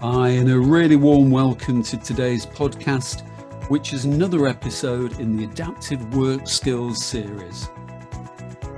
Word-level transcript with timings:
Hi, 0.00 0.28
and 0.28 0.48
a 0.48 0.56
really 0.56 0.94
warm 0.94 1.32
welcome 1.32 1.82
to 1.82 1.96
today's 1.96 2.46
podcast, 2.46 3.22
which 3.68 3.92
is 3.92 4.04
another 4.04 4.46
episode 4.46 5.18
in 5.18 5.36
the 5.36 5.42
Adaptive 5.42 6.14
Work 6.14 6.46
Skills 6.46 7.04
series. 7.04 7.68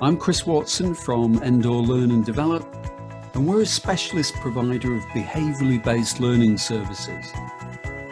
I'm 0.00 0.16
Chris 0.16 0.46
Watson 0.46 0.94
from 0.94 1.34
Endor 1.42 1.72
Learn 1.72 2.10
and 2.10 2.24
Develop, 2.24 2.64
and 3.34 3.46
we're 3.46 3.60
a 3.60 3.66
specialist 3.66 4.32
provider 4.36 4.94
of 4.96 5.02
behaviourally 5.08 5.84
based 5.84 6.20
learning 6.20 6.56
services. 6.56 7.26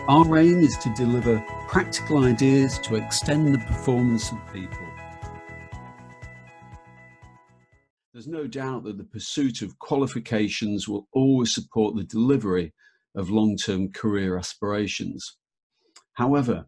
Our 0.06 0.36
aim 0.36 0.58
is 0.58 0.76
to 0.76 0.92
deliver 0.94 1.42
practical 1.66 2.26
ideas 2.26 2.78
to 2.80 2.96
extend 2.96 3.54
the 3.54 3.58
performance 3.60 4.30
of 4.30 4.52
people. 4.52 4.86
There's 8.12 8.28
no 8.28 8.46
doubt 8.46 8.84
that 8.84 8.98
the 8.98 9.04
pursuit 9.04 9.62
of 9.62 9.78
qualifications 9.78 10.86
will 10.88 11.08
always 11.12 11.54
support 11.54 11.96
the 11.96 12.04
delivery 12.04 12.74
of 13.14 13.30
long 13.30 13.56
term 13.56 13.90
career 13.92 14.36
aspirations. 14.38 15.36
However, 16.14 16.66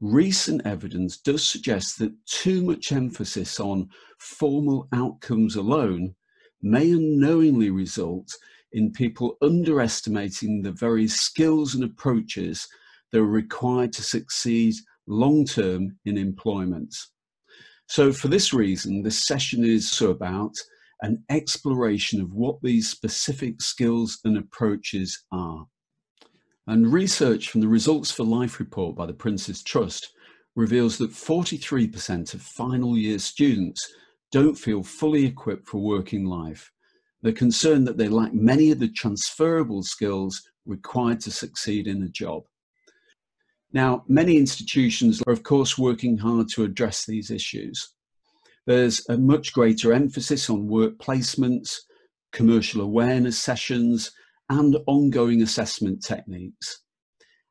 recent 0.00 0.64
evidence 0.64 1.18
does 1.18 1.46
suggest 1.46 1.98
that 1.98 2.12
too 2.26 2.62
much 2.62 2.92
emphasis 2.92 3.58
on 3.58 3.88
formal 4.18 4.88
outcomes 4.92 5.56
alone 5.56 6.14
may 6.62 6.90
unknowingly 6.90 7.70
result 7.70 8.30
in 8.72 8.92
people 8.92 9.36
underestimating 9.42 10.62
the 10.62 10.72
very 10.72 11.08
skills 11.08 11.74
and 11.74 11.84
approaches 11.84 12.66
that 13.12 13.20
are 13.20 13.26
required 13.26 13.92
to 13.92 14.02
succeed 14.02 14.74
long 15.06 15.44
term 15.44 15.96
in 16.04 16.18
employment. 16.18 16.94
So, 17.88 18.12
for 18.12 18.28
this 18.28 18.52
reason, 18.52 19.02
this 19.02 19.26
session 19.26 19.64
is 19.64 19.90
so 19.90 20.10
about 20.10 20.52
an 21.02 21.22
exploration 21.30 22.20
of 22.20 22.32
what 22.32 22.56
these 22.62 22.90
specific 22.90 23.62
skills 23.62 24.18
and 24.24 24.36
approaches 24.36 25.24
are. 25.30 25.66
And 26.68 26.92
research 26.92 27.48
from 27.48 27.60
the 27.60 27.68
Results 27.68 28.10
for 28.10 28.24
Life 28.24 28.58
report 28.58 28.96
by 28.96 29.06
the 29.06 29.12
Prince's 29.12 29.62
Trust 29.62 30.12
reveals 30.56 30.98
that 30.98 31.12
43% 31.12 32.34
of 32.34 32.42
final 32.42 32.96
year 32.96 33.20
students 33.20 33.88
don't 34.32 34.56
feel 34.56 34.82
fully 34.82 35.24
equipped 35.24 35.68
for 35.68 35.78
working 35.78 36.24
life. 36.24 36.72
They're 37.22 37.32
concerned 37.32 37.86
that 37.86 37.98
they 37.98 38.08
lack 38.08 38.34
many 38.34 38.72
of 38.72 38.80
the 38.80 38.88
transferable 38.88 39.82
skills 39.82 40.42
required 40.64 41.20
to 41.20 41.30
succeed 41.30 41.86
in 41.86 42.02
a 42.02 42.08
job. 42.08 42.42
Now, 43.72 44.04
many 44.08 44.36
institutions 44.36 45.22
are, 45.26 45.32
of 45.32 45.44
course, 45.44 45.78
working 45.78 46.18
hard 46.18 46.48
to 46.54 46.64
address 46.64 47.04
these 47.04 47.30
issues. 47.30 47.94
There's 48.66 49.08
a 49.08 49.16
much 49.16 49.52
greater 49.52 49.92
emphasis 49.92 50.50
on 50.50 50.66
work 50.66 50.98
placements, 50.98 51.76
commercial 52.32 52.80
awareness 52.80 53.38
sessions, 53.38 54.10
and 54.48 54.76
ongoing 54.86 55.42
assessment 55.42 56.02
techniques. 56.02 56.82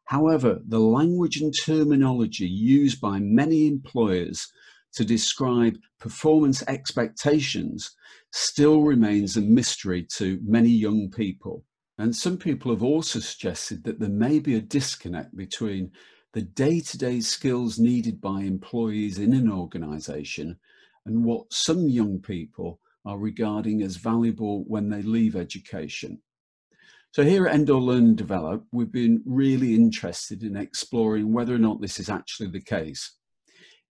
However, 0.05 0.59
the 0.67 0.79
language 0.79 1.37
and 1.37 1.53
terminology 1.65 2.47
used 2.47 3.01
by 3.01 3.19
many 3.19 3.67
employers 3.67 4.47
to 4.93 5.03
describe 5.03 5.77
performance 5.99 6.63
expectations 6.67 7.91
still 8.31 8.81
remains 8.81 9.35
a 9.35 9.41
mystery 9.41 10.05
to 10.17 10.39
many 10.43 10.69
young 10.69 11.09
people. 11.09 11.65
And 11.97 12.15
some 12.15 12.37
people 12.37 12.71
have 12.71 12.83
also 12.83 13.19
suggested 13.19 13.83
that 13.83 13.99
there 13.99 14.09
may 14.09 14.39
be 14.39 14.55
a 14.55 14.61
disconnect 14.61 15.35
between 15.35 15.91
the 16.33 16.41
day 16.41 16.81
to 16.81 16.97
day 16.97 17.21
skills 17.21 17.79
needed 17.79 18.19
by 18.19 18.41
employees 18.41 19.19
in 19.19 19.33
an 19.33 19.49
organization 19.49 20.59
and 21.05 21.23
what 21.23 21.51
some 21.51 21.87
young 21.87 22.19
people 22.19 22.79
are 23.05 23.17
regarding 23.17 23.81
as 23.81 23.95
valuable 23.95 24.65
when 24.67 24.89
they 24.89 25.01
leave 25.01 25.35
education. 25.35 26.19
So 27.15 27.23
here 27.23 27.47
at 27.47 27.55
Endor 27.55 27.75
Learn 27.75 28.07
and 28.07 28.17
Develop, 28.17 28.65
we've 28.73 28.91
been 28.91 29.23
really 29.25 29.73
interested 29.73 30.43
in 30.43 30.57
exploring 30.57 31.31
whether 31.31 31.55
or 31.55 31.57
not 31.57 31.79
this 31.79 31.97
is 31.97 32.09
actually 32.09 32.49
the 32.49 32.59
case. 32.59 33.09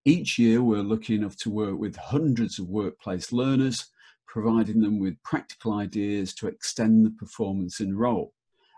Each 0.06 0.38
year, 0.38 0.62
we're 0.62 0.84
lucky 0.84 1.16
enough 1.16 1.36
to 1.38 1.50
work 1.50 1.80
with 1.80 1.96
hundreds 1.96 2.60
of 2.60 2.68
workplace 2.68 3.32
learners, 3.32 3.88
providing 4.28 4.80
them 4.80 5.00
with 5.00 5.24
practical 5.24 5.74
ideas 5.74 6.36
to 6.36 6.48
extend 6.48 7.04
the 7.04 7.10
performance 7.10 7.80
in 7.80 7.98
role. 7.98 8.32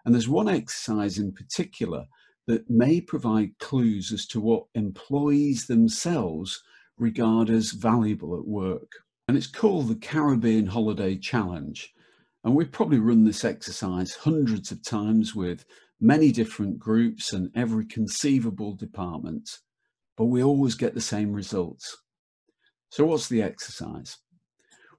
And 0.06 0.16
there's 0.16 0.30
one 0.30 0.47
exercise 0.47 1.18
in 1.18 1.34
particular 1.34 2.06
that 2.46 2.69
may 2.69 3.02
provide 3.02 3.59
clues 3.59 4.14
as 4.14 4.25
to 4.28 4.40
what 4.40 4.68
employees 4.75 5.68
themselves 5.68 6.64
regard 6.97 7.50
as 7.50 7.72
valuable 7.72 8.38
at 8.38 8.47
work. 8.47 8.94
And 9.28 9.35
it's 9.35 9.46
called 9.46 9.90
the 9.90 9.96
Caribbean 9.96 10.68
Holiday 10.68 11.18
Challenge. 11.18 11.94
And 12.44 12.56
we've 12.56 12.72
probably 12.72 13.00
run 13.00 13.25
this 13.25 13.44
exercise 13.44 14.14
hundreds 14.14 14.72
of 14.72 14.84
times 14.84 15.36
with 15.36 15.66
many 16.00 16.31
different 16.31 16.80
groups 16.80 17.34
and 17.34 17.52
every 17.56 17.86
conceivable 17.86 18.74
department, 18.74 19.50
but 20.16 20.25
we 20.25 20.44
always 20.44 20.76
get 20.76 20.94
the 20.94 21.02
same 21.02 21.34
results. 21.34 21.97
So, 22.90 23.06
what's 23.06 23.28
the 23.28 23.42
exercise? 23.42 24.18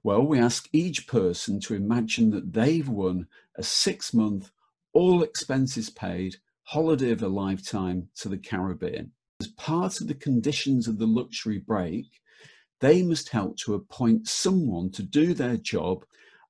Well, 0.03 0.25
we 0.25 0.39
ask 0.39 0.69
each 0.71 1.07
person 1.07 1.59
to 1.61 1.75
imagine 1.75 2.29
that 2.31 2.53
they've 2.53 2.87
won 2.87 3.27
a 3.55 3.63
six 3.63 4.13
month, 4.13 4.51
all 4.93 5.23
expenses 5.23 5.89
paid 5.89 6.35
holiday 6.63 7.09
of 7.09 7.23
a 7.23 7.27
lifetime 7.27 8.07
to 8.15 8.29
the 8.29 8.37
Caribbean. 8.37 9.11
As 9.41 9.47
part 9.47 10.01
of 10.01 10.07
the 10.07 10.13
conditions 10.13 10.87
of 10.87 10.99
the 10.99 11.07
luxury 11.07 11.57
break, 11.57 12.05
they 12.79 13.01
must 13.01 13.29
help 13.29 13.57
to 13.57 13.73
appoint 13.73 14.27
someone 14.27 14.91
to 14.91 15.01
do 15.01 15.33
their 15.33 15.57
job, 15.57 16.05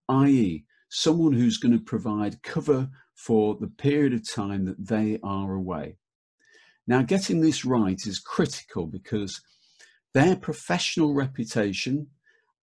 i.e., 0.09 0.65
someone 0.89 1.33
who's 1.33 1.57
going 1.57 1.77
to 1.77 1.83
provide 1.83 2.41
cover 2.43 2.89
for 3.15 3.55
the 3.55 3.67
period 3.67 4.13
of 4.13 4.29
time 4.29 4.65
that 4.65 4.87
they 4.87 5.19
are 5.23 5.53
away. 5.53 5.95
Now, 6.87 7.03
getting 7.03 7.41
this 7.41 7.63
right 7.63 7.99
is 8.05 8.19
critical 8.19 8.87
because 8.87 9.41
their 10.13 10.35
professional 10.35 11.13
reputation 11.13 12.07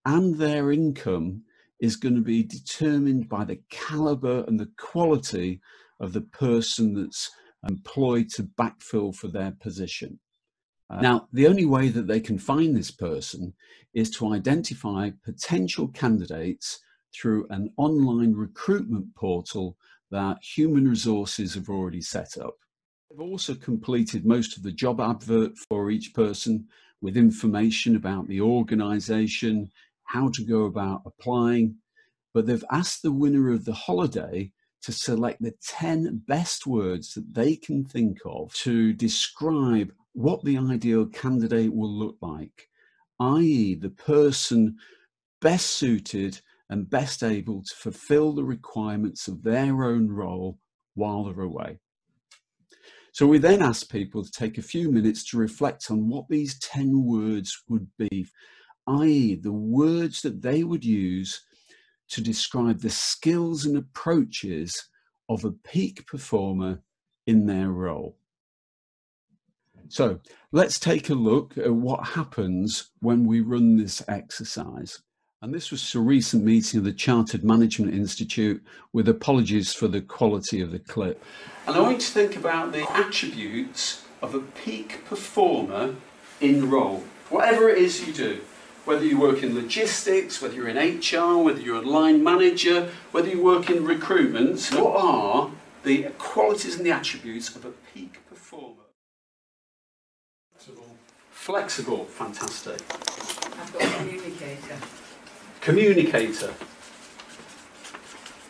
and 0.05 0.37
their 0.37 0.71
income 0.71 1.43
is 1.79 1.95
going 1.95 2.15
to 2.15 2.21
be 2.21 2.43
determined 2.43 3.29
by 3.29 3.45
the 3.45 3.59
caliber 3.69 4.43
and 4.47 4.59
the 4.59 4.71
quality 4.77 5.61
of 5.99 6.13
the 6.13 6.21
person 6.21 6.93
that's 6.93 7.31
employed 7.67 8.29
to 8.29 8.43
backfill 8.43 9.15
for 9.15 9.27
their 9.27 9.51
position. 9.51 10.19
Uh, 10.89 11.01
now, 11.01 11.27
the 11.33 11.47
only 11.47 11.65
way 11.65 11.89
that 11.89 12.07
they 12.07 12.19
can 12.19 12.37
find 12.37 12.75
this 12.75 12.91
person 12.91 13.53
is 13.93 14.09
to 14.11 14.33
identify 14.33 15.11
potential 15.23 15.87
candidates 15.89 16.79
through 17.19 17.47
an 17.49 17.71
online 17.77 18.33
recruitment 18.33 19.13
portal 19.15 19.77
that 20.11 20.37
human 20.41 20.87
resources 20.87 21.53
have 21.55 21.69
already 21.69 22.01
set 22.01 22.37
up. 22.37 22.55
They've 23.09 23.19
also 23.19 23.55
completed 23.55 24.25
most 24.25 24.57
of 24.57 24.63
the 24.63 24.71
job 24.71 24.99
advert 25.01 25.57
for 25.69 25.89
each 25.89 26.13
person 26.13 26.67
with 27.01 27.17
information 27.17 27.95
about 27.95 28.27
the 28.27 28.41
organisation, 28.41 29.71
how 30.03 30.29
to 30.29 30.43
go 30.43 30.65
about 30.65 31.03
applying, 31.05 31.75
but 32.33 32.45
they've 32.45 32.63
asked 32.71 33.01
the 33.01 33.11
winner 33.11 33.51
of 33.51 33.65
the 33.65 33.73
holiday 33.73 34.51
to 34.81 34.91
select 34.91 35.41
the 35.41 35.53
10 35.65 36.23
best 36.27 36.65
words 36.65 37.13
that 37.13 37.33
they 37.33 37.55
can 37.55 37.83
think 37.83 38.19
of 38.25 38.53
to 38.53 38.93
describe 38.93 39.91
what 40.13 40.43
the 40.43 40.57
ideal 40.57 41.05
candidate 41.05 41.73
will 41.73 41.91
look 41.91 42.17
like, 42.21 42.69
i.e., 43.19 43.75
the 43.75 43.89
person 43.89 44.77
best 45.41 45.67
suited 45.67 46.41
and 46.69 46.89
best 46.89 47.23
able 47.23 47.63
to 47.63 47.75
fulfill 47.75 48.33
the 48.33 48.43
requirements 48.43 49.27
of 49.27 49.43
their 49.43 49.83
own 49.83 50.09
role 50.09 50.59
while 50.95 51.23
they're 51.23 51.41
away. 51.41 51.79
So 53.13 53.25
we 53.25 53.37
then 53.39 53.61
ask 53.61 53.89
people 53.89 54.23
to 54.23 54.31
take 54.31 54.57
a 54.57 54.61
few 54.63 54.91
minutes 54.91 55.23
to 55.29 55.37
reflect 55.37 55.89
on 55.89 56.07
what 56.07 56.27
these 56.29 56.59
10 56.59 57.03
words 57.03 57.63
would 57.67 57.87
be, 57.97 58.27
i.e., 58.85 59.35
the 59.35 59.51
words 59.51 60.21
that 60.21 60.41
they 60.41 60.63
would 60.63 60.85
use 60.85 61.41
to 62.09 62.21
describe 62.21 62.79
the 62.79 62.89
skills 62.89 63.65
and 63.65 63.77
approaches 63.77 64.89
of 65.29 65.45
a 65.45 65.51
peak 65.51 66.05
performer 66.05 66.81
in 67.25 67.45
their 67.45 67.69
role. 67.69 68.17
So 69.89 70.19
let's 70.51 70.79
take 70.79 71.09
a 71.09 71.15
look 71.15 71.57
at 71.57 71.73
what 71.73 72.05
happens 72.05 72.91
when 72.99 73.25
we 73.25 73.41
run 73.41 73.77
this 73.77 74.03
exercise. 74.07 75.01
And 75.39 75.53
this 75.53 75.69
was 75.69 75.93
a 75.93 75.99
recent 75.99 76.43
meeting 76.43 76.79
of 76.79 76.83
the 76.83 76.91
Chartered 76.91 77.43
Management 77.43 77.93
Institute 77.93 78.63
with 78.91 79.07
apologies 79.07 79.71
for 79.71 79.87
the 79.87 80.01
quality 80.01 80.61
of 80.61 80.71
the 80.71 80.79
clip. 80.79 81.23
And 81.67 81.75
I 81.75 81.79
want 81.79 81.97
you 81.97 81.99
to 82.01 82.11
think 82.11 82.35
about 82.35 82.71
the 82.71 82.89
attributes 82.91 84.03
of 84.23 84.33
a 84.33 84.39
peak 84.39 85.05
performer 85.05 85.93
in 86.41 86.71
role, 86.71 87.03
whatever 87.29 87.69
it 87.69 87.77
is 87.77 88.07
you 88.07 88.13
do. 88.13 88.41
Whether 88.85 89.05
you 89.05 89.19
work 89.19 89.43
in 89.43 89.53
logistics, 89.53 90.41
whether 90.41 90.55
you're 90.55 90.69
in 90.69 90.77
HR, 90.77 91.43
whether 91.43 91.59
you're 91.59 91.83
a 91.83 91.87
line 91.87 92.23
manager, 92.23 92.89
whether 93.11 93.29
you 93.29 93.43
work 93.43 93.69
in 93.69 93.85
recruitment, 93.85 94.65
what 94.73 94.95
are 94.95 95.51
the 95.83 96.03
qualities 96.17 96.77
and 96.77 96.85
the 96.85 96.91
attributes 96.91 97.55
of 97.55 97.63
a 97.63 97.71
peak 97.93 98.21
performer? 98.27 98.85
Flexible. 100.51 100.95
Flexible, 101.29 102.05
fantastic. 102.05 102.81
I've 103.59 103.73
got 103.73 103.83
a 103.83 103.97
communicator. 103.97 104.77
Communicator. 105.67 106.53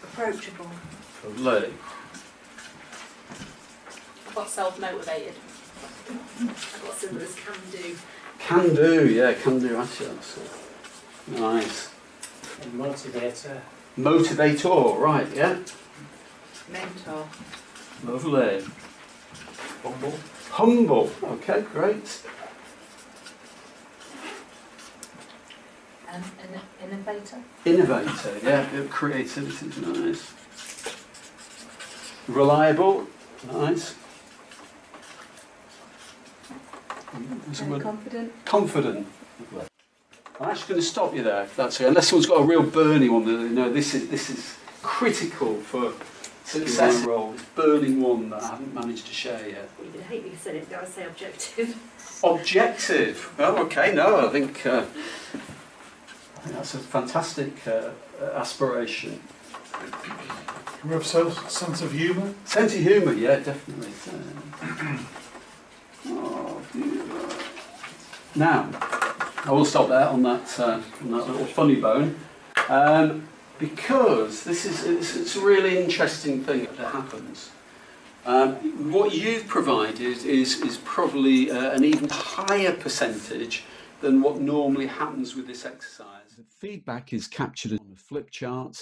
Approachable. 0.04 0.70
Lovely. 1.26 1.74
I've 4.28 4.36
got 4.36 4.48
self-motivated. 4.48 5.34
I've 6.12 6.82
got 6.86 6.94
similar 6.94 7.26
as 7.26 7.34
can 7.34 7.56
do. 7.72 7.98
Can 8.38 8.76
do, 8.76 9.10
yeah, 9.10 9.34
can 9.34 9.58
do 9.58 9.78
attitudes. 9.78 10.38
Nice. 11.26 11.90
And 12.62 12.74
motivator. 12.74 13.62
Motivator, 13.98 15.00
right, 15.00 15.28
yeah. 15.36 15.58
Mentor. 16.72 17.28
Lovely. 18.06 18.64
Humble. 19.82 20.20
Humble, 20.52 21.12
okay, 21.24 21.62
great. 21.74 22.22
Um, 26.14 26.24
an 26.42 26.62
innovator. 26.90 27.38
Innovator, 27.66 28.40
yeah, 28.44 28.66
bit 28.70 28.80
of 28.80 28.90
creativity 28.90 29.68
is 29.68 29.78
nice. 29.78 30.34
Reliable, 32.28 33.08
nice. 33.52 33.94
What's 37.12 37.60
the 37.60 37.64
And 37.66 37.74
word? 37.74 37.82
confident. 37.82 38.46
Confident. 38.46 39.08
I'm 40.40 40.50
actually 40.50 40.68
going 40.70 40.82
to 40.82 40.88
stop 40.88 41.16
you 41.16 41.24
there, 41.24 41.44
if 41.44 41.56
that's 41.56 41.78
okay. 41.82 41.88
Unless 41.88 42.10
someone's 42.10 42.28
got 42.28 42.42
a 42.42 42.44
real 42.46 42.64
burning 42.64 43.12
one, 43.12 43.26
that 43.26 43.32
you 43.32 43.50
know 43.50 43.72
this 43.72 43.94
is 43.94 44.08
this 44.10 44.30
is 44.30 44.56
critical 44.84 45.56
for 45.56 45.94
success 46.46 47.04
role. 47.06 47.32
This 47.34 47.44
burning 47.56 48.02
one 48.02 48.30
that 48.30 48.44
I 48.44 48.48
haven't 48.52 48.74
managed 48.74 49.08
to 49.08 49.14
share 49.14 49.48
yet. 49.48 49.70
Well, 49.78 49.88
you 49.88 49.94
would 49.94 50.04
hate 50.04 50.24
me 50.24 50.30
to 50.30 50.38
say 50.38 50.58
it, 50.58 50.70
but 50.70 50.84
I 50.84 50.86
say 50.86 51.06
objective. 51.06 51.76
Objective. 52.24 53.34
Oh, 53.40 53.64
okay. 53.66 53.94
No, 53.94 54.28
I 54.28 54.30
think, 54.32 54.66
uh, 54.66 54.78
I 54.80 54.82
think 54.84 54.96
that's 56.54 56.74
a 56.74 56.80
fantastic 56.80 57.68
uh, 57.68 57.90
aspiration. 58.34 59.22
We 60.84 60.92
have 60.92 61.06
sense 61.06 61.82
of 61.82 61.92
humour. 61.92 62.34
Sense 62.46 62.76
of 62.76 62.82
humour, 62.82 63.14
yeah, 63.14 63.38
definitely. 63.38 63.92
oh, 66.08 66.62
dear. 66.74 67.04
Now, 68.36 68.70
I 69.46 69.52
will 69.52 69.66
stop 69.66 69.90
there 69.90 70.08
on 70.08 70.24
that, 70.24 70.60
uh, 70.60 70.82
on 71.02 71.12
that 71.12 71.28
little 71.28 71.46
funny 71.46 71.76
bone, 71.76 72.20
um, 72.70 73.28
because 73.60 74.44
this 74.44 74.66
is 74.66 74.86
it's, 74.86 75.16
it's 75.16 75.36
a 75.36 75.42
really 75.42 75.82
interesting 75.84 76.44
thing 76.44 76.68
that 76.78 76.92
happens. 76.92 77.52
Um, 78.26 78.92
what 78.92 79.14
you've 79.14 79.48
provided 79.48 80.02
is, 80.02 80.26
is 80.26 80.78
probably 80.84 81.50
uh, 81.50 81.72
an 81.72 81.86
even 81.86 82.10
higher 82.10 82.74
percentage 82.74 83.64
than 84.02 84.22
what 84.22 84.40
normally 84.40 84.88
happens 84.88 85.36
with 85.36 85.48
this 85.48 85.66
exercise. 85.66 86.17
The 86.38 86.46
feedback 86.62 87.14
is 87.14 87.28
captured 87.28 87.72
on 87.72 87.92
a 87.92 87.96
flip 87.96 88.30
chart, 88.30 88.78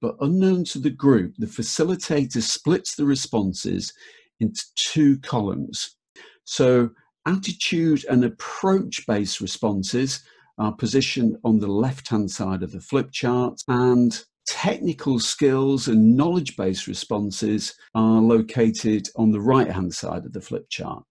but 0.00 0.16
unknown 0.20 0.64
to 0.64 0.78
the 0.78 0.88
group, 0.88 1.34
the 1.36 1.44
facilitator 1.44 2.40
splits 2.40 2.94
the 2.94 3.04
responses 3.04 3.92
into 4.40 4.64
two 4.74 5.18
columns. 5.18 5.96
So, 6.44 6.88
attitude 7.26 8.06
and 8.08 8.24
approach 8.24 9.06
based 9.06 9.42
responses 9.42 10.24
are 10.56 10.72
positioned 10.72 11.36
on 11.44 11.58
the 11.58 11.66
left 11.66 12.08
hand 12.08 12.30
side 12.30 12.62
of 12.62 12.72
the 12.72 12.80
flip 12.80 13.12
chart, 13.12 13.60
and 13.68 14.18
technical 14.46 15.18
skills 15.18 15.88
and 15.88 16.16
knowledge 16.16 16.56
based 16.56 16.86
responses 16.86 17.74
are 17.94 18.22
located 18.22 19.10
on 19.16 19.30
the 19.30 19.42
right 19.42 19.70
hand 19.70 19.92
side 19.92 20.24
of 20.24 20.32
the 20.32 20.40
flip 20.40 20.70
chart. 20.70 21.04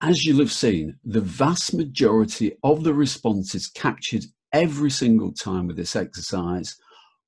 As 0.00 0.24
you'll 0.24 0.40
have 0.40 0.50
seen, 0.50 0.98
the 1.04 1.20
vast 1.20 1.74
majority 1.74 2.56
of 2.64 2.82
the 2.82 2.94
responses 2.94 3.68
captured 3.68 4.24
every 4.52 4.90
single 4.90 5.32
time 5.32 5.66
with 5.66 5.76
this 5.76 5.96
exercise 5.96 6.76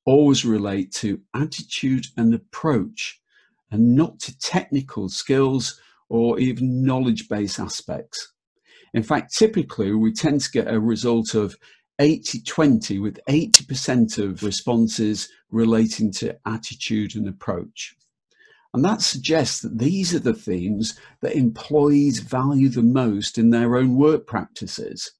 always 0.06 0.44
relate 0.44 0.92
to 0.92 1.20
attitude 1.34 2.06
and 2.16 2.34
approach 2.34 3.20
and 3.70 3.94
not 3.94 4.18
to 4.20 4.38
technical 4.38 5.08
skills 5.08 5.80
or 6.08 6.38
even 6.38 6.84
knowledge 6.84 7.28
based 7.28 7.60
aspects. 7.60 8.32
In 8.92 9.02
fact, 9.02 9.34
typically 9.34 9.92
we 9.92 10.12
tend 10.12 10.40
to 10.40 10.50
get 10.50 10.72
a 10.72 10.80
result 10.80 11.34
of 11.34 11.56
80 12.00 12.40
20, 12.42 12.98
with 12.98 13.20
80% 13.28 14.18
of 14.18 14.42
responses 14.42 15.28
relating 15.50 16.10
to 16.12 16.36
attitude 16.46 17.14
and 17.14 17.28
approach. 17.28 17.94
And 18.72 18.84
that 18.84 19.02
suggests 19.02 19.60
that 19.60 19.78
these 19.78 20.14
are 20.14 20.20
the 20.20 20.32
themes 20.32 20.98
that 21.20 21.36
employees 21.36 22.20
value 22.20 22.68
the 22.68 22.82
most 22.82 23.36
in 23.36 23.50
their 23.50 23.76
own 23.76 23.96
work 23.96 24.26
practices. 24.26 25.12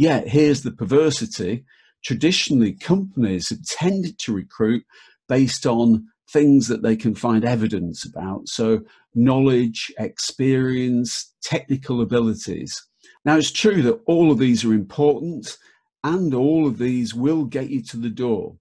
Yet, 0.00 0.28
here's 0.28 0.62
the 0.62 0.70
perversity 0.70 1.66
traditionally, 2.02 2.72
companies 2.72 3.50
have 3.50 3.62
tended 3.66 4.18
to 4.20 4.32
recruit 4.32 4.82
based 5.28 5.66
on 5.66 6.06
things 6.32 6.68
that 6.68 6.82
they 6.82 6.96
can 6.96 7.14
find 7.14 7.44
evidence 7.44 8.06
about. 8.06 8.48
So, 8.48 8.80
knowledge, 9.14 9.92
experience, 9.98 11.34
technical 11.42 12.00
abilities. 12.00 12.82
Now, 13.26 13.36
it's 13.36 13.50
true 13.50 13.82
that 13.82 14.00
all 14.06 14.32
of 14.32 14.38
these 14.38 14.64
are 14.64 14.72
important 14.72 15.58
and 16.02 16.32
all 16.32 16.66
of 16.66 16.78
these 16.78 17.14
will 17.14 17.44
get 17.44 17.68
you 17.68 17.82
to 17.82 17.98
the 17.98 18.08
door. 18.08 18.56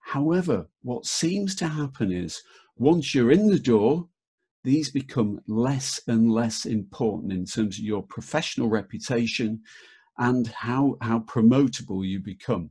However, 0.00 0.68
what 0.82 1.06
seems 1.06 1.54
to 1.54 1.68
happen 1.68 2.12
is 2.12 2.42
once 2.76 3.14
you're 3.14 3.32
in 3.32 3.46
the 3.46 3.58
door, 3.58 4.06
these 4.64 4.90
become 4.90 5.40
less 5.46 5.98
and 6.06 6.30
less 6.30 6.66
important 6.66 7.32
in 7.32 7.46
terms 7.46 7.78
of 7.78 7.84
your 7.86 8.02
professional 8.02 8.68
reputation 8.68 9.62
and 10.18 10.48
how, 10.48 10.96
how 11.00 11.20
promotable 11.20 12.06
you 12.06 12.20
become. 12.20 12.70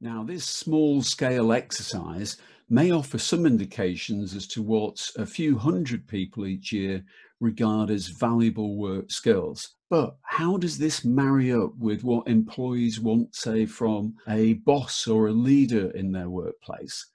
Now, 0.00 0.22
this 0.22 0.44
small 0.44 1.02
scale 1.02 1.52
exercise 1.52 2.36
may 2.70 2.92
offer 2.92 3.18
some 3.18 3.46
indications 3.46 4.34
as 4.34 4.46
to 4.48 4.62
what 4.62 5.10
a 5.16 5.26
few 5.26 5.58
hundred 5.58 6.06
people 6.06 6.46
each 6.46 6.70
year 6.70 7.04
regard 7.40 7.90
as 7.90 8.08
valuable 8.08 8.76
work 8.76 9.10
skills. 9.10 9.74
But 9.90 10.16
how 10.22 10.58
does 10.58 10.78
this 10.78 11.04
marry 11.04 11.52
up 11.52 11.76
with 11.78 12.04
what 12.04 12.28
employees 12.28 13.00
want, 13.00 13.34
say, 13.34 13.64
from 13.64 14.14
a 14.28 14.54
boss 14.54 15.06
or 15.06 15.28
a 15.28 15.32
leader 15.32 15.90
in 15.92 16.12
their 16.12 16.28
workplace? 16.28 17.06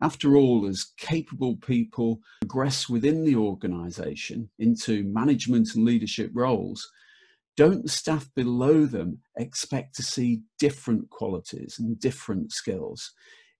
After 0.00 0.36
all, 0.36 0.66
as 0.66 0.92
capable 0.96 1.56
people 1.56 2.20
progress 2.40 2.88
within 2.88 3.24
the 3.24 3.36
organisation 3.36 4.48
into 4.58 5.04
management 5.04 5.74
and 5.74 5.84
leadership 5.84 6.30
roles, 6.32 6.88
don't 7.56 7.82
the 7.82 7.88
staff 7.88 8.28
below 8.34 8.86
them 8.86 9.18
expect 9.36 9.94
to 9.96 10.02
see 10.02 10.42
different 10.58 11.10
qualities 11.10 11.76
and 11.78 11.98
different 12.00 12.52
skills? 12.52 13.12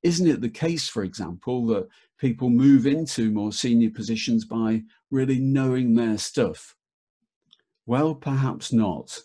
Isn't 0.02 0.28
it 0.28 0.40
the 0.40 0.48
case, 0.48 0.88
for 0.88 1.04
example, 1.04 1.66
that 1.66 1.88
people 2.18 2.48
move 2.48 2.86
into 2.86 3.30
more 3.30 3.52
senior 3.52 3.90
positions 3.90 4.44
by 4.44 4.82
really 5.10 5.38
knowing 5.38 5.94
their 5.94 6.16
stuff? 6.16 6.74
Well, 7.86 8.14
perhaps 8.14 8.72
not. 8.72 9.18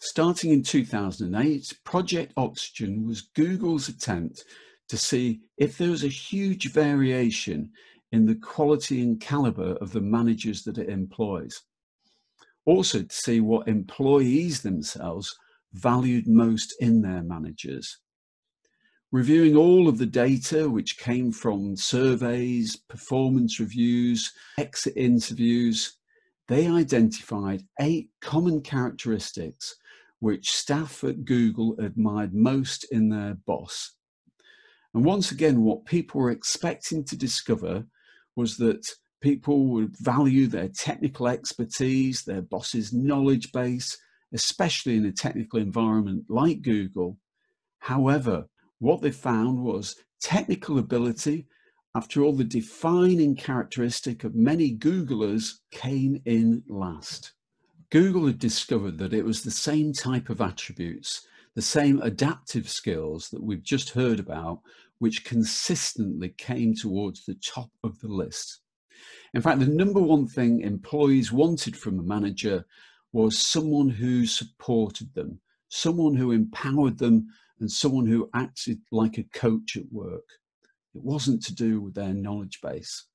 Starting 0.00 0.50
in 0.50 0.62
2008, 0.62 1.78
Project 1.84 2.32
Oxygen 2.36 3.06
was 3.06 3.28
Google's 3.34 3.88
attempt 3.88 4.44
to 4.88 4.96
see 4.96 5.40
if 5.56 5.78
there 5.78 5.90
was 5.90 6.04
a 6.04 6.08
huge 6.08 6.72
variation 6.72 7.70
in 8.12 8.26
the 8.26 8.34
quality 8.34 9.02
and 9.02 9.20
caliber 9.20 9.74
of 9.76 9.92
the 9.92 10.00
managers 10.00 10.64
that 10.64 10.78
it 10.78 10.88
employs. 10.88 11.62
Also, 12.70 13.02
to 13.02 13.12
see 13.12 13.40
what 13.40 13.66
employees 13.66 14.62
themselves 14.62 15.36
valued 15.72 16.28
most 16.28 16.72
in 16.78 17.02
their 17.02 17.20
managers. 17.20 17.98
Reviewing 19.10 19.56
all 19.56 19.88
of 19.88 19.98
the 19.98 20.06
data 20.06 20.70
which 20.70 20.96
came 20.96 21.32
from 21.32 21.74
surveys, 21.74 22.76
performance 22.76 23.58
reviews, 23.58 24.32
exit 24.56 24.92
interviews, 24.94 25.96
they 26.46 26.68
identified 26.68 27.64
eight 27.80 28.10
common 28.20 28.60
characteristics 28.60 29.74
which 30.20 30.52
staff 30.52 31.02
at 31.02 31.24
Google 31.24 31.74
admired 31.80 32.32
most 32.32 32.84
in 32.92 33.08
their 33.08 33.34
boss. 33.46 33.96
And 34.94 35.04
once 35.04 35.32
again, 35.32 35.62
what 35.62 35.86
people 35.86 36.20
were 36.20 36.30
expecting 36.30 37.02
to 37.06 37.16
discover 37.16 37.84
was 38.36 38.56
that 38.58 38.86
people 39.20 39.66
would 39.66 39.96
value 39.98 40.46
their 40.46 40.68
technical 40.68 41.28
expertise, 41.28 42.22
their 42.22 42.42
boss's 42.42 42.92
knowledge 42.92 43.52
base, 43.52 43.96
especially 44.32 44.96
in 44.96 45.06
a 45.06 45.12
technical 45.12 45.58
environment 45.58 46.24
like 46.28 46.62
Google. 46.62 47.18
However, 47.80 48.46
what 48.78 49.02
they 49.02 49.10
found 49.10 49.62
was 49.62 49.96
technical 50.20 50.78
ability, 50.78 51.46
after 51.94 52.22
all, 52.22 52.32
the 52.32 52.44
defining 52.44 53.34
characteristic 53.34 54.22
of 54.22 54.34
many 54.34 54.76
Googlers 54.76 55.54
came 55.72 56.22
in 56.24 56.62
last. 56.68 57.32
Google 57.90 58.26
had 58.26 58.38
discovered 58.38 58.98
that 58.98 59.12
it 59.12 59.24
was 59.24 59.42
the 59.42 59.50
same 59.50 59.92
type 59.92 60.30
of 60.30 60.40
attributes, 60.40 61.26
the 61.56 61.62
same 61.62 62.00
adaptive 62.02 62.68
skills 62.68 63.28
that 63.30 63.42
we've 63.42 63.64
just 63.64 63.90
heard 63.90 64.20
about, 64.20 64.60
which 65.00 65.24
consistently 65.24 66.28
came 66.28 66.74
towards 66.74 67.24
the 67.24 67.34
top 67.34 67.70
of 67.82 67.98
the 68.00 68.08
list. 68.08 68.59
In 69.34 69.42
fact, 69.42 69.60
the 69.60 69.66
number 69.66 70.00
one 70.00 70.26
thing 70.26 70.60
employees 70.60 71.32
wanted 71.32 71.76
from 71.76 71.98
a 71.98 72.02
manager 72.02 72.64
was 73.12 73.38
someone 73.38 73.88
who 73.88 74.26
supported 74.26 75.12
them, 75.14 75.40
someone 75.68 76.14
who 76.14 76.32
empowered 76.32 76.98
them, 76.98 77.28
and 77.60 77.70
someone 77.70 78.06
who 78.06 78.30
acted 78.34 78.78
like 78.90 79.18
a 79.18 79.24
coach 79.34 79.76
at 79.76 79.92
work. 79.92 80.24
It 80.94 81.02
wasn't 81.02 81.42
to 81.44 81.54
do 81.54 81.80
with 81.80 81.94
their 81.94 82.14
knowledge 82.14 82.60
base. 82.62 83.06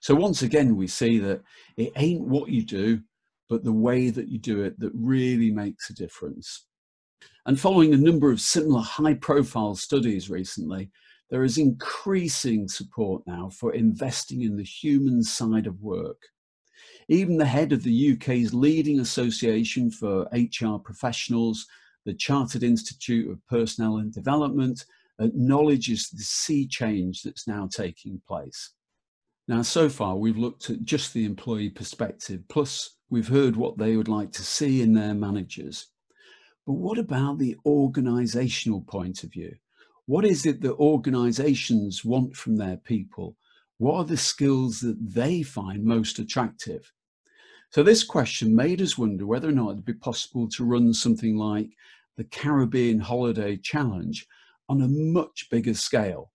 So 0.00 0.14
once 0.14 0.42
again, 0.42 0.76
we 0.76 0.86
see 0.86 1.18
that 1.18 1.42
it 1.76 1.92
ain't 1.96 2.26
what 2.26 2.50
you 2.50 2.64
do, 2.64 3.02
but 3.48 3.64
the 3.64 3.72
way 3.72 4.10
that 4.10 4.28
you 4.28 4.38
do 4.38 4.62
it 4.62 4.78
that 4.80 4.92
really 4.94 5.50
makes 5.50 5.90
a 5.90 5.94
difference. 5.94 6.66
And 7.46 7.58
following 7.58 7.92
a 7.92 7.98
number 7.98 8.30
of 8.30 8.40
similar 8.40 8.80
high 8.80 9.14
profile 9.14 9.74
studies 9.74 10.30
recently, 10.30 10.90
there 11.32 11.44
is 11.44 11.56
increasing 11.56 12.68
support 12.68 13.22
now 13.26 13.48
for 13.48 13.72
investing 13.72 14.42
in 14.42 14.54
the 14.54 14.62
human 14.62 15.22
side 15.22 15.66
of 15.66 15.80
work. 15.80 16.20
Even 17.08 17.38
the 17.38 17.46
head 17.46 17.72
of 17.72 17.82
the 17.82 18.12
UK's 18.12 18.52
leading 18.52 19.00
association 19.00 19.90
for 19.90 20.28
HR 20.34 20.76
professionals, 20.76 21.66
the 22.04 22.12
Chartered 22.12 22.62
Institute 22.62 23.30
of 23.30 23.40
Personnel 23.48 23.96
and 23.96 24.12
Development, 24.12 24.84
acknowledges 25.18 26.10
the 26.10 26.22
sea 26.22 26.66
change 26.68 27.22
that's 27.22 27.48
now 27.48 27.66
taking 27.74 28.20
place. 28.28 28.74
Now, 29.48 29.62
so 29.62 29.88
far, 29.88 30.16
we've 30.16 30.36
looked 30.36 30.68
at 30.68 30.84
just 30.84 31.14
the 31.14 31.24
employee 31.24 31.70
perspective, 31.70 32.42
plus 32.50 32.98
we've 33.08 33.28
heard 33.28 33.56
what 33.56 33.78
they 33.78 33.96
would 33.96 34.08
like 34.08 34.32
to 34.32 34.42
see 34.42 34.82
in 34.82 34.92
their 34.92 35.14
managers. 35.14 35.86
But 36.66 36.74
what 36.74 36.98
about 36.98 37.38
the 37.38 37.56
organizational 37.64 38.82
point 38.82 39.24
of 39.24 39.32
view? 39.32 39.54
What 40.06 40.24
is 40.24 40.46
it 40.46 40.62
that 40.62 40.74
organizations 40.74 42.04
want 42.04 42.34
from 42.34 42.56
their 42.56 42.76
people? 42.76 43.36
What 43.78 43.94
are 43.94 44.04
the 44.04 44.16
skills 44.16 44.80
that 44.80 44.96
they 45.00 45.42
find 45.42 45.84
most 45.84 46.18
attractive? 46.18 46.92
So, 47.70 47.82
this 47.82 48.02
question 48.04 48.54
made 48.54 48.82
us 48.82 48.98
wonder 48.98 49.26
whether 49.26 49.48
or 49.48 49.52
not 49.52 49.70
it'd 49.70 49.84
be 49.84 49.94
possible 49.94 50.48
to 50.50 50.64
run 50.64 50.92
something 50.92 51.36
like 51.36 51.70
the 52.16 52.24
Caribbean 52.24 53.00
Holiday 53.00 53.56
Challenge 53.56 54.26
on 54.68 54.82
a 54.82 54.88
much 54.88 55.48
bigger 55.50 55.74
scale. 55.74 56.32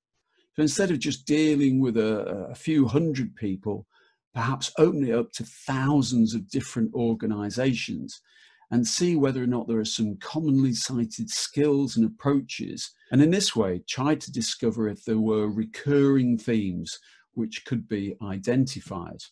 So, 0.55 0.61
instead 0.61 0.89
of 0.89 0.99
just 0.99 1.27
dealing 1.27 1.81
with 1.81 1.97
a, 1.97 2.47
a 2.49 2.55
few 2.55 2.87
hundred 2.87 3.35
people, 3.35 3.85
perhaps 4.33 4.71
open 4.77 5.05
it 5.07 5.13
up 5.13 5.31
to 5.33 5.43
thousands 5.43 6.33
of 6.33 6.49
different 6.49 6.93
organizations 6.93 8.21
and 8.69 8.85
see 8.85 9.15
whether 9.15 9.41
or 9.41 9.47
not 9.47 9.67
there 9.67 9.79
are 9.79 9.85
some 9.85 10.17
commonly 10.17 10.73
cited 10.73 11.29
skills 11.29 11.95
and 11.95 12.05
approaches. 12.05 12.91
And 13.11 13.21
in 13.21 13.31
this 13.31 13.55
way, 13.55 13.81
try 13.87 14.15
to 14.15 14.31
discover 14.31 14.89
if 14.89 15.05
there 15.05 15.19
were 15.19 15.47
recurring 15.47 16.37
themes 16.37 16.99
which 17.33 17.65
could 17.65 17.87
be 17.87 18.15
identified. 18.21 19.23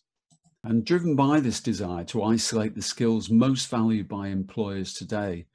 And 0.64 0.84
driven 0.84 1.14
by 1.16 1.40
this 1.40 1.60
desire 1.60 2.04
to 2.04 2.22
isolate 2.22 2.74
the 2.74 2.82
skills 2.82 3.30
most 3.30 3.68
valued 3.68 4.08
by 4.08 4.28
employers 4.28 4.94
today, 4.94 5.46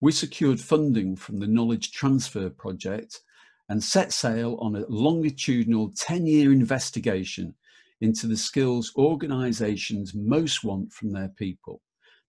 we 0.00 0.12
secured 0.12 0.60
funding 0.60 1.16
from 1.16 1.38
the 1.38 1.46
Knowledge 1.46 1.92
Transfer 1.92 2.50
Project 2.50 3.20
and 3.68 3.82
set 3.82 4.12
sail 4.12 4.56
on 4.60 4.76
a 4.76 4.86
longitudinal 4.88 5.92
10 5.96 6.26
year 6.26 6.52
investigation 6.52 7.54
into 8.00 8.26
the 8.26 8.36
skills 8.36 8.92
organizations 8.96 10.14
most 10.14 10.62
want 10.64 10.92
from 10.92 11.12
their 11.12 11.28
people 11.28 11.80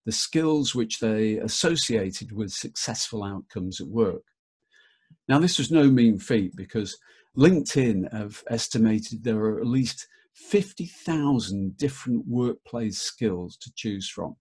the 0.08 0.14
skills 0.14 0.74
which 0.74 1.00
they 1.00 1.34
associated 1.34 2.32
with 2.32 2.50
successful 2.50 3.26
outcomes 3.26 3.82
at 3.82 3.88
work. 3.88 4.24
Now, 5.28 5.38
this 5.38 5.58
was 5.58 5.70
no 5.70 5.92
mean 5.92 6.18
feat 6.18 6.56
because 6.56 6.98
LinkedIn 7.38 8.14
have 8.14 8.42
estimated 8.50 9.26
there 9.26 9.40
are 9.40 9.60
at 9.60 9.68
least 9.68 10.08
50,000 10.34 11.76
different 11.76 12.24
workplace 12.26 13.00
skills 13.00 13.58
to 13.58 13.70
choose 13.76 14.08
from. 14.08 14.38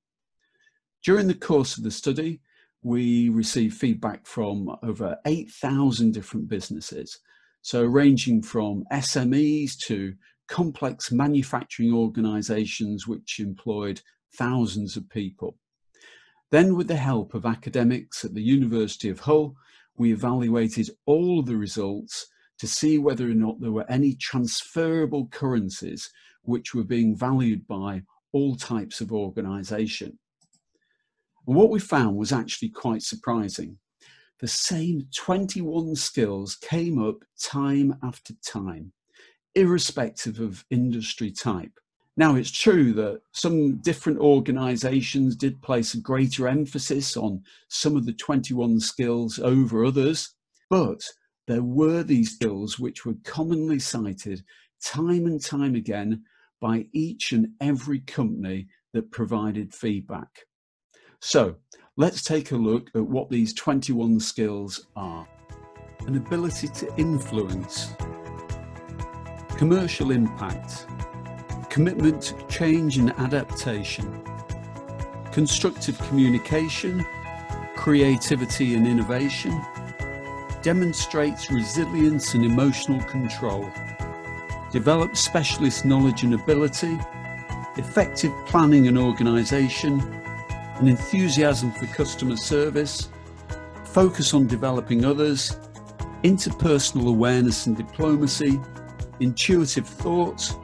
During 1.03 1.27
the 1.27 1.35
course 1.35 1.77
of 1.77 1.83
the 1.83 1.91
study, 1.91 2.41
we 2.85 3.29
received 3.29 3.77
feedback 3.77 4.25
from 4.25 4.71
over 4.85 5.19
8,000 5.27 6.15
different 6.15 6.47
businesses, 6.49 7.19
so 7.63 7.83
ranging 7.83 8.41
from 8.41 8.85
SMEs 8.93 9.77
to 9.87 10.15
complex 10.47 11.11
manufacturing 11.11 11.93
organizations 11.93 13.09
which 13.09 13.41
employed 13.41 14.01
thousands 14.39 14.97
of 14.97 15.09
people. 15.09 15.57
Then, 16.51 16.77
with 16.77 16.89
the 16.89 16.97
help 16.97 17.35
of 17.35 17.45
academics 17.45 18.25
at 18.25 18.35
the 18.35 18.43
University 18.43 19.09
of 19.09 19.21
Hull, 19.21 19.57
we 19.97 20.13
evaluated 20.13 20.91
all 21.07 21.43
the 21.43 21.57
results 21.57 22.27
to 22.59 22.67
see 22.67 22.99
whether 22.99 23.29
or 23.29 23.35
not 23.35 23.61
there 23.61 23.73
were 23.73 23.91
any 23.91 24.15
transferable 24.15 25.27
currencies 25.29 26.11
which 26.43 26.75
were 26.75 26.85
being 26.85 27.17
valued 27.17 27.67
by 27.67 28.03
all 28.33 28.57
types 28.57 29.01
of 29.01 29.13
organisation. 29.13 30.19
And 31.47 31.57
what 31.57 31.71
we 31.71 31.81
found 31.81 32.17
was 32.17 32.33
actually 32.33 32.71
quite 32.71 33.03
surprising. 33.03 33.79
The 34.41 34.49
same 34.49 35.09
21 35.15 35.97
skills 35.97 36.57
came 36.57 37.03
up 37.03 37.25
time 37.43 37.97
after 38.03 38.35
time, 38.47 38.93
irrespective 39.55 40.41
of 40.41 40.65
industry 40.71 41.31
type. 41.31 41.79
Now, 42.19 42.35
it's 42.35 42.51
true 42.51 42.95
that 42.95 43.21
some 43.33 43.77
different 43.79 44.19
organizations 44.21 45.37
did 45.37 45.61
place 45.61 45.93
a 45.93 46.01
greater 46.01 46.49
emphasis 46.49 47.15
on 47.15 47.43
some 47.69 47.95
of 47.95 48.07
the 48.07 48.15
21 48.15 48.81
skills 48.81 49.39
over 49.39 49.85
others, 49.85 50.35
but 50.71 51.03
there 51.47 51.63
were 51.63 52.03
these 52.03 52.35
skills 52.35 52.79
which 52.79 53.05
were 53.05 53.17
commonly 53.25 53.79
cited 53.79 54.43
time 54.83 55.27
and 55.27 55.45
time 55.45 55.75
again 55.75 56.23
by 56.59 56.87
each 56.93 57.33
and 57.33 57.49
every 57.61 58.01
company 58.01 58.69
that 58.95 59.11
provided 59.11 59.75
feedback. 59.75 60.47
So, 61.21 61.57
let's 61.99 62.23
take 62.23 62.51
a 62.51 62.57
look 62.57 62.91
at 62.95 63.07
what 63.07 63.29
these 63.29 63.53
21 63.53 64.21
skills 64.21 64.87
are. 64.97 65.29
An 66.07 66.17
ability 66.17 66.69
to 66.69 66.97
influence, 66.97 67.93
commercial 69.59 70.13
impact 70.13 70.87
commitment 71.77 72.23
to 72.23 72.47
change 72.47 72.97
and 72.97 73.11
adaptation, 73.19 74.11
constructive 75.31 75.99
communication, 76.09 77.05
creativity 77.77 78.75
and 78.75 78.87
innovation, 78.87 79.63
demonstrates 80.63 81.51
resilience 81.51 82.33
and 82.33 82.47
emotional 82.47 82.99
control, 83.03 83.71
develops 84.73 85.21
specialist 85.21 85.85
knowledge 85.85 86.23
and 86.23 86.33
ability, 86.33 86.99
effective 87.77 88.33
planning 88.47 88.89
and 88.89 88.97
organisation, 88.97 90.01
an 90.77 90.89
enthusiasm 90.89 91.71
for 91.73 91.85
customer 91.89 92.39
service, 92.39 93.11
focus 93.85 94.33
on 94.33 94.47
developing 94.47 95.05
others, 95.05 95.59
interpersonal 96.23 97.09
awareness 97.09 97.67
and 97.67 97.77
diplomacy, 97.77 98.59
intuitive 99.21 99.87
thought, 99.87 100.57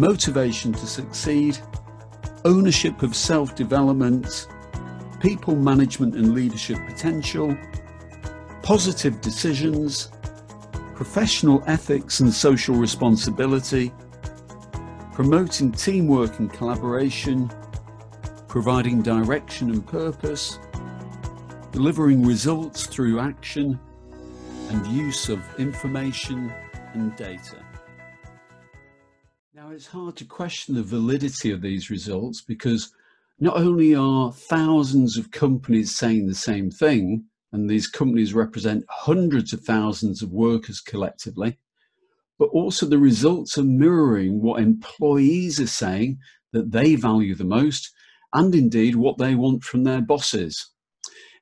motivation 0.00 0.72
to 0.72 0.86
succeed, 0.86 1.58
ownership 2.46 3.02
of 3.02 3.14
self 3.14 3.54
development, 3.54 4.48
people 5.20 5.54
management 5.54 6.14
and 6.14 6.32
leadership 6.32 6.78
potential, 6.86 7.54
positive 8.62 9.20
decisions, 9.20 10.10
professional 10.94 11.62
ethics 11.66 12.20
and 12.20 12.32
social 12.32 12.74
responsibility, 12.76 13.92
promoting 15.12 15.70
teamwork 15.70 16.38
and 16.38 16.50
collaboration, 16.50 17.50
providing 18.48 19.02
direction 19.02 19.70
and 19.70 19.86
purpose, 19.86 20.58
delivering 21.72 22.24
results 22.24 22.86
through 22.86 23.20
action, 23.20 23.78
and 24.70 24.86
use 24.86 25.28
of 25.28 25.40
information 25.58 26.50
and 26.94 27.14
data. 27.16 27.56
Now, 29.70 29.76
it's 29.76 29.86
hard 29.86 30.16
to 30.16 30.24
question 30.24 30.74
the 30.74 30.82
validity 30.82 31.52
of 31.52 31.60
these 31.60 31.90
results 31.90 32.40
because 32.40 32.92
not 33.38 33.56
only 33.56 33.94
are 33.94 34.32
thousands 34.32 35.16
of 35.16 35.30
companies 35.30 35.94
saying 35.94 36.26
the 36.26 36.34
same 36.34 36.72
thing, 36.72 37.26
and 37.52 37.70
these 37.70 37.86
companies 37.86 38.34
represent 38.34 38.84
hundreds 38.88 39.52
of 39.52 39.60
thousands 39.60 40.22
of 40.22 40.32
workers 40.32 40.80
collectively, 40.80 41.56
but 42.36 42.46
also 42.46 42.84
the 42.84 42.98
results 42.98 43.56
are 43.58 43.62
mirroring 43.62 44.42
what 44.42 44.60
employees 44.60 45.60
are 45.60 45.68
saying 45.68 46.18
that 46.52 46.72
they 46.72 46.96
value 46.96 47.36
the 47.36 47.44
most, 47.44 47.92
and 48.34 48.52
indeed 48.56 48.96
what 48.96 49.18
they 49.18 49.36
want 49.36 49.62
from 49.62 49.84
their 49.84 50.00
bosses. 50.00 50.68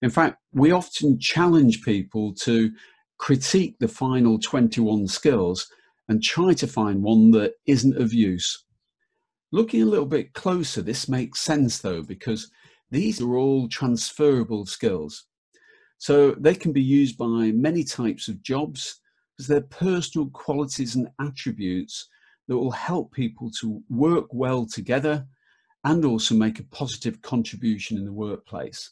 In 0.02 0.11
fact, 0.11 0.37
we 0.52 0.70
often 0.70 1.18
challenge 1.18 1.80
people 1.80 2.35
to 2.42 2.73
critique 3.16 3.76
the 3.78 3.88
final 3.88 4.38
21 4.38 5.08
skills 5.08 5.66
and 6.09 6.23
try 6.23 6.55
to 6.55 6.67
find 6.67 7.03
one 7.03 7.31
that 7.33 7.55
isn't 7.67 7.97
of 8.00 8.12
use. 8.12 8.65
Looking 9.53 9.83
a 9.83 9.87
little 9.87 10.07
bit 10.07 10.35
closer, 10.35 10.83
this 10.83 11.09
makes 11.09 11.41
sense 11.41 11.79
though, 11.79 12.03
because 12.03 12.50
these 12.91 13.21
are 13.21 13.37
all 13.37 13.69
transferable 13.69 14.67
skills. 14.67 15.25
So 15.99 16.33
they 16.33 16.55
can 16.55 16.73
be 16.73 16.83
used 16.83 17.19
by 17.19 17.53
many 17.53 17.85
types 17.85 18.29
of 18.29 18.43
jobs 18.43 19.00
because 19.37 19.49
they're 19.49 19.61
personal 19.62 20.29
qualities 20.31 20.95
and 20.95 21.09
attributes 21.21 22.09
that 22.47 22.57
will 22.57 22.71
help 22.71 23.12
people 23.12 23.50
to 23.61 23.83
work 23.88 24.27
well 24.33 24.67
together 24.67 25.27
and 25.85 26.05
also 26.05 26.35
make 26.35 26.59
a 26.59 26.65
positive 26.65 27.21
contribution 27.23 27.97
in 27.99 28.05
the 28.05 28.12
workplace. 28.12 28.91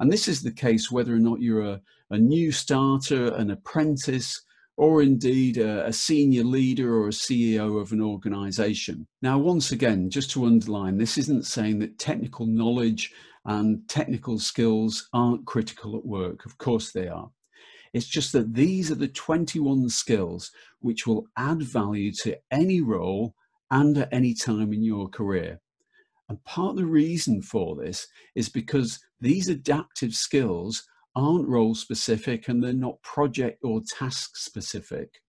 And 0.00 0.12
this 0.12 0.28
is 0.28 0.42
the 0.42 0.52
case 0.52 0.90
whether 0.90 1.14
or 1.14 1.18
not 1.18 1.40
you're 1.40 1.62
a, 1.62 1.80
a 2.10 2.18
new 2.18 2.52
starter, 2.52 3.34
an 3.34 3.50
apprentice, 3.50 4.42
or 4.76 5.02
indeed 5.02 5.56
a, 5.56 5.86
a, 5.86 5.92
senior 5.92 6.44
leader 6.44 6.94
or 6.94 7.08
a 7.08 7.12
CEO 7.12 7.80
of 7.80 7.92
an 7.92 8.02
organization. 8.02 9.06
Now, 9.22 9.38
once 9.38 9.72
again, 9.72 10.10
just 10.10 10.30
to 10.32 10.44
underline, 10.44 10.98
this 10.98 11.16
isn't 11.16 11.46
saying 11.46 11.78
that 11.78 11.98
technical 11.98 12.46
knowledge 12.46 13.12
and 13.46 13.88
technical 13.88 14.38
skills 14.38 15.08
aren't 15.12 15.46
critical 15.46 15.96
at 15.96 16.04
work. 16.04 16.44
Of 16.44 16.58
course 16.58 16.92
they 16.92 17.08
are. 17.08 17.30
It's 17.92 18.06
just 18.06 18.32
that 18.32 18.52
these 18.52 18.90
are 18.90 18.96
the 18.96 19.08
21 19.08 19.88
skills 19.88 20.50
which 20.80 21.06
will 21.06 21.26
add 21.38 21.62
value 21.62 22.12
to 22.22 22.36
any 22.50 22.82
role 22.82 23.34
and 23.70 23.96
at 23.96 24.12
any 24.12 24.34
time 24.34 24.72
in 24.72 24.82
your 24.82 25.08
career. 25.08 25.60
And 26.28 26.42
part 26.44 26.70
of 26.70 26.76
the 26.76 26.84
reason 26.84 27.40
for 27.40 27.76
this 27.76 28.06
is 28.34 28.48
because 28.48 28.98
these 29.20 29.48
adaptive 29.48 30.12
skills 30.12 30.86
aren't 31.16 31.48
role 31.48 31.74
specific 31.74 32.46
and 32.46 32.62
they're 32.62 32.72
not 32.72 33.02
project 33.02 33.64
or 33.64 33.80
task 33.80 34.36
specific. 34.36 35.22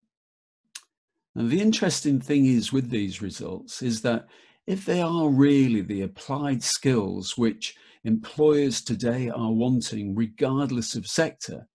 And 1.33 1.49
the 1.49 1.61
interesting 1.61 2.19
thing 2.19 2.45
is 2.45 2.73
with 2.73 2.89
these 2.89 3.21
results 3.21 3.81
is 3.81 4.01
that 4.01 4.27
if 4.67 4.85
they 4.85 5.01
are 5.01 5.29
really 5.29 5.81
the 5.81 6.01
applied 6.01 6.61
skills 6.61 7.37
which 7.37 7.75
employers 8.03 8.81
today 8.81 9.29
are 9.29 9.51
wanting, 9.51 10.13
regardless 10.13 10.93
of 10.95 11.07
sector, 11.07 11.67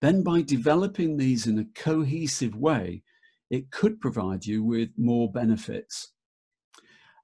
then 0.00 0.22
by 0.22 0.40
developing 0.42 1.16
these 1.16 1.46
in 1.46 1.58
a 1.58 1.80
cohesive 1.80 2.56
way, 2.56 3.02
it 3.50 3.70
could 3.70 4.00
provide 4.00 4.46
you 4.46 4.64
with 4.64 4.88
more 4.96 5.30
benefits. 5.30 6.12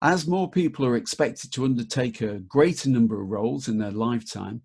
As 0.02 0.28
more 0.28 0.50
people 0.50 0.84
are 0.84 0.96
expected 0.96 1.52
to 1.52 1.64
undertake 1.64 2.20
a 2.20 2.38
greater 2.40 2.90
number 2.90 3.20
of 3.20 3.28
roles 3.28 3.66
in 3.66 3.78
their 3.78 3.90
lifetime, 3.90 4.62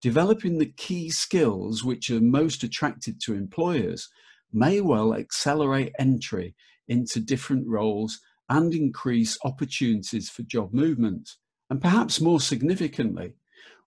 developing 0.00 0.58
the 0.58 0.72
key 0.76 1.10
skills 1.10 1.84
which 1.84 2.10
are 2.10 2.20
most 2.20 2.62
attractive 2.62 3.18
to 3.20 3.34
employers 3.34 4.08
may 4.52 4.80
well 4.80 5.14
accelerate 5.14 5.92
entry 5.98 6.54
into 6.88 7.20
different 7.20 7.66
roles 7.68 8.20
and 8.48 8.74
increase 8.74 9.38
opportunities 9.44 10.28
for 10.28 10.42
job 10.42 10.72
movement. 10.72 11.30
And 11.70 11.80
perhaps 11.80 12.20
more 12.20 12.40
significantly, 12.40 13.34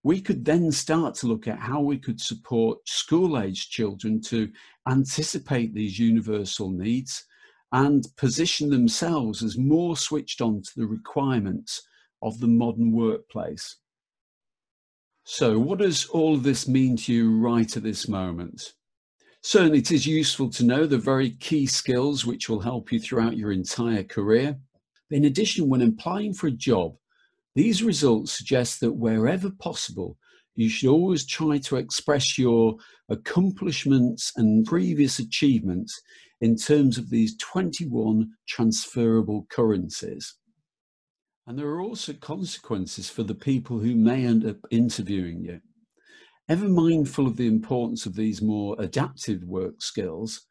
we 0.04 0.22
could 0.22 0.46
then 0.46 0.72
start 0.72 1.16
to 1.16 1.28
look 1.28 1.48
at 1.48 1.60
how 1.60 1.82
we 1.82 1.98
could 1.98 2.20
support 2.20 2.88
school 2.88 3.40
aged 3.40 3.72
children 3.72 4.22
to 4.22 4.52
anticipate 4.88 5.74
these 5.74 6.00
universal 6.00 6.72
needs 6.72 7.26
and 7.72 8.06
position 8.18 8.70
themselves 8.70 9.42
as 9.42 9.58
more 9.58 9.98
switched 9.98 10.42
on 10.42 10.62
to 10.62 10.72
the 10.76 10.86
requirements 10.86 11.82
of 12.22 12.40
the 12.40 12.48
modern 12.48 12.92
workplace. 12.92 13.78
So, 15.26 15.58
what 15.58 15.80
does 15.80 16.06
all 16.08 16.34
of 16.34 16.44
this 16.44 16.68
mean 16.68 16.98
to 16.98 17.14
you 17.14 17.38
right 17.38 17.78
at 17.78 17.84
this 17.84 18.10
moment? 18.10 18.74
Certainly, 19.42 19.80
it 19.80 19.92
is 19.92 20.06
useful 20.06 20.50
to 20.50 20.66
know 20.66 20.86
the 20.86 20.98
very 20.98 21.32
key 21.32 21.66
skills 21.66 22.26
which 22.26 22.50
will 22.50 22.60
help 22.60 22.92
you 22.92 23.00
throughout 23.00 23.38
your 23.38 23.54
entire 23.54 24.04
career. 24.04 24.58
In 25.12 25.24
addition, 25.24 25.70
when 25.70 25.82
applying 25.82 26.34
for 26.34 26.48
a 26.48 26.52
job, 26.52 26.98
these 27.56 27.84
results 27.84 28.38
suggest 28.38 28.82
that 28.82 28.94
wherever 28.94 29.50
possible, 29.50 30.18
you 30.56 30.70
should 30.70 30.90
always 30.90 31.26
try 31.26 31.58
to 31.58 31.78
express 31.78 32.38
your 32.38 32.76
accomplishments 33.08 34.34
and 34.36 34.66
previous 34.66 35.20
achievements 35.20 36.02
in 36.42 36.58
terms 36.58 36.98
of 36.98 37.10
these 37.10 37.38
21 37.38 38.30
transferable 38.46 39.48
currencies. 39.50 40.36
And 41.46 41.60
there 41.60 41.68
are 41.68 41.82
also 41.82 42.14
consequences 42.14 43.10
for 43.10 43.24
the 43.24 43.36
people 43.36 43.80
who 43.80 43.96
may 43.96 44.26
end 44.26 44.46
up 44.46 44.58
interviewing 44.72 45.44
you. 45.44 45.60
Ever 46.48 46.70
mindful 46.70 47.28
of 47.28 47.38
the 47.38 47.48
importance 47.48 48.06
of 48.06 48.16
these 48.16 48.42
more 48.42 48.76
adaptive 48.80 49.44
work 49.44 49.82
skills, 49.82 50.46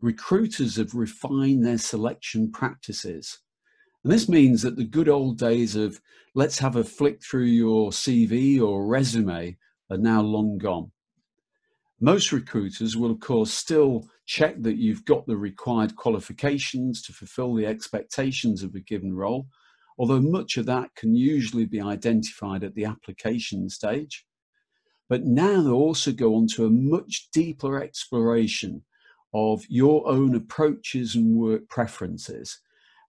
recruiters 0.00 0.76
have 0.76 0.94
refined 0.94 1.64
their 1.64 1.78
selection 1.78 2.50
practices. 2.50 3.40
And 4.04 4.12
this 4.12 4.28
means 4.28 4.62
that 4.62 4.76
the 4.76 4.84
good 4.84 5.08
old 5.08 5.38
days 5.38 5.74
of 5.76 6.00
let's 6.34 6.58
have 6.58 6.76
a 6.76 6.84
flick 6.84 7.22
through 7.22 7.44
your 7.44 7.90
CV 7.90 8.60
or 8.60 8.86
resume 8.86 9.56
are 9.90 9.98
now 9.98 10.22
long 10.22 10.56
gone. 10.56 10.92
Most 12.00 12.30
recruiters 12.30 12.96
will, 12.96 13.10
of 13.10 13.20
course, 13.20 13.52
still 13.52 14.08
check 14.24 14.62
that 14.62 14.76
you've 14.76 15.04
got 15.04 15.26
the 15.26 15.36
required 15.36 15.96
qualifications 15.96 17.02
to 17.02 17.12
fulfill 17.12 17.54
the 17.54 17.66
expectations 17.66 18.62
of 18.62 18.74
a 18.74 18.80
given 18.80 19.14
role, 19.14 19.48
although 19.98 20.20
much 20.20 20.56
of 20.56 20.66
that 20.66 20.94
can 20.94 21.14
usually 21.14 21.66
be 21.66 21.80
identified 21.80 22.62
at 22.62 22.74
the 22.74 22.84
application 22.84 23.68
stage. 23.68 24.24
But 25.08 25.24
now 25.24 25.62
they 25.62 25.70
also 25.70 26.12
go 26.12 26.34
on 26.34 26.46
to 26.48 26.66
a 26.66 26.70
much 26.70 27.28
deeper 27.32 27.82
exploration 27.82 28.84
of 29.34 29.62
your 29.68 30.06
own 30.08 30.34
approaches 30.34 31.14
and 31.14 31.36
work 31.36 31.68
preferences. 31.68 32.60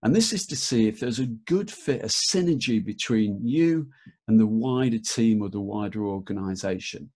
And 0.01 0.15
this 0.15 0.31
is 0.31 0.45
to 0.47 0.55
see 0.55 0.87
if 0.87 0.99
there's 0.99 1.19
a 1.19 1.25
good 1.25 1.69
fit, 1.69 2.01
a 2.01 2.07
synergy 2.07 2.83
between 2.83 3.39
you 3.45 3.89
and 4.27 4.39
the 4.39 4.47
wider 4.47 4.99
team 4.99 5.41
or 5.41 5.49
the 5.49 5.59
wider 5.59 6.05
organization. 6.05 7.11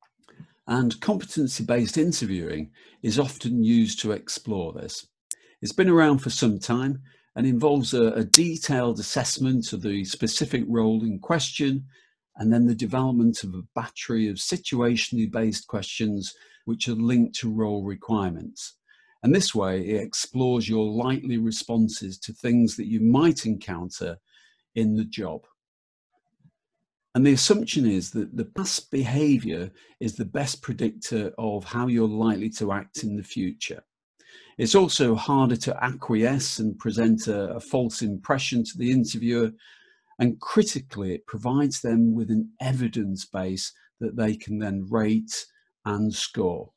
And 0.67 0.99
competency 1.01 1.63
based 1.63 1.97
interviewing 1.97 2.71
is 3.01 3.19
often 3.19 3.63
used 3.63 3.99
to 4.01 4.11
explore 4.11 4.73
this. 4.73 5.07
It's 5.61 5.73
been 5.73 5.89
around 5.89 6.19
for 6.19 6.29
some 6.29 6.59
time 6.59 7.01
and 7.35 7.47
involves 7.47 7.93
a, 7.93 8.07
a 8.13 8.23
detailed 8.23 8.99
assessment 8.99 9.73
of 9.73 9.81
the 9.81 10.05
specific 10.05 10.63
role 10.67 11.03
in 11.03 11.19
question 11.19 11.85
and 12.37 12.51
then 12.51 12.65
the 12.65 12.75
development 12.75 13.43
of 13.43 13.53
a 13.53 13.63
battery 13.75 14.27
of 14.27 14.37
situationally 14.37 15.31
based 15.31 15.67
questions 15.67 16.33
which 16.65 16.87
are 16.87 16.93
linked 16.93 17.35
to 17.35 17.51
role 17.51 17.83
requirements. 17.83 18.75
And 19.21 19.33
this 19.33 19.55
way, 19.55 19.81
it 19.81 20.01
explores 20.01 20.67
your 20.67 20.85
likely 20.85 21.37
responses 21.37 22.17
to 22.19 22.33
things 22.33 22.75
that 22.75 22.87
you 22.87 22.99
might 22.99 23.45
encounter 23.45 24.17
in 24.75 24.95
the 24.95 25.05
job. 25.05 25.41
And 27.15 27.25
the 27.25 27.33
assumption 27.33 27.85
is 27.85 28.09
that 28.11 28.35
the 28.35 28.45
past 28.45 28.89
behavior 28.89 29.71
is 29.99 30.15
the 30.15 30.25
best 30.25 30.61
predictor 30.61 31.31
of 31.37 31.63
how 31.63 31.87
you're 31.87 32.07
likely 32.07 32.49
to 32.51 32.71
act 32.71 33.03
in 33.03 33.15
the 33.15 33.23
future. 33.23 33.83
It's 34.57 34.75
also 34.75 35.15
harder 35.15 35.55
to 35.57 35.83
acquiesce 35.83 36.59
and 36.59 36.77
present 36.77 37.27
a, 37.27 37.55
a 37.55 37.59
false 37.59 38.01
impression 38.01 38.63
to 38.63 38.77
the 38.77 38.91
interviewer. 38.91 39.51
And 40.19 40.39
critically, 40.39 41.15
it 41.15 41.25
provides 41.25 41.81
them 41.81 42.13
with 42.13 42.29
an 42.29 42.51
evidence 42.61 43.25
base 43.25 43.73
that 43.99 44.15
they 44.15 44.35
can 44.35 44.59
then 44.59 44.85
rate 44.89 45.45
and 45.85 46.13
score. 46.13 46.71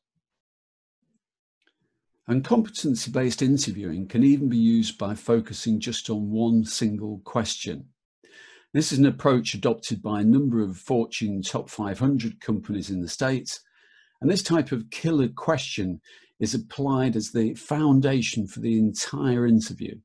And 2.27 2.43
competency 2.43 3.09
based 3.09 3.41
interviewing 3.41 4.07
can 4.07 4.23
even 4.23 4.49
be 4.49 4.57
used 4.57 4.97
by 4.97 5.15
focusing 5.15 5.79
just 5.79 6.09
on 6.09 6.29
one 6.29 6.65
single 6.65 7.21
question. 7.23 7.85
This 8.73 8.91
is 8.91 8.99
an 8.99 9.05
approach 9.05 9.53
adopted 9.53 10.01
by 10.01 10.21
a 10.21 10.25
number 10.25 10.61
of 10.61 10.77
Fortune 10.77 11.41
top 11.41 11.69
500 11.69 12.41
companies 12.41 12.89
in 12.89 13.01
the 13.01 13.07
States. 13.07 13.61
And 14.19 14.29
this 14.29 14.43
type 14.43 14.71
of 14.71 14.89
killer 14.89 15.29
question 15.29 16.01
is 16.39 16.53
applied 16.53 17.15
as 17.15 17.31
the 17.31 17.53
foundation 17.55 18.47
for 18.47 18.59
the 18.59 18.77
entire 18.77 19.47
interview. 19.47 19.95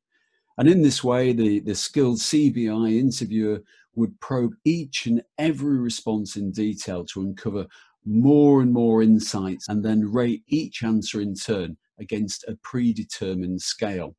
And 0.59 0.69
in 0.69 0.83
this 0.83 1.03
way, 1.03 1.33
the, 1.33 1.61
the 1.61 1.75
skilled 1.75 2.19
CBI 2.19 2.99
interviewer 2.99 3.63
would 3.95 4.19
probe 4.21 4.55
each 4.65 5.07
and 5.07 5.23
every 5.39 5.79
response 5.79 6.37
in 6.37 6.51
detail 6.51 7.05
to 7.07 7.21
uncover 7.21 7.67
more 8.05 8.63
and 8.63 8.73
more 8.73 9.03
insights 9.03 9.69
and 9.69 9.85
then 9.85 10.11
rate 10.11 10.43
each 10.49 10.83
answer 10.83 11.21
in 11.21 11.35
turn 11.35 11.77
against 11.99 12.45
a 12.45 12.57
predetermined 12.63 13.61
scale. 13.61 14.17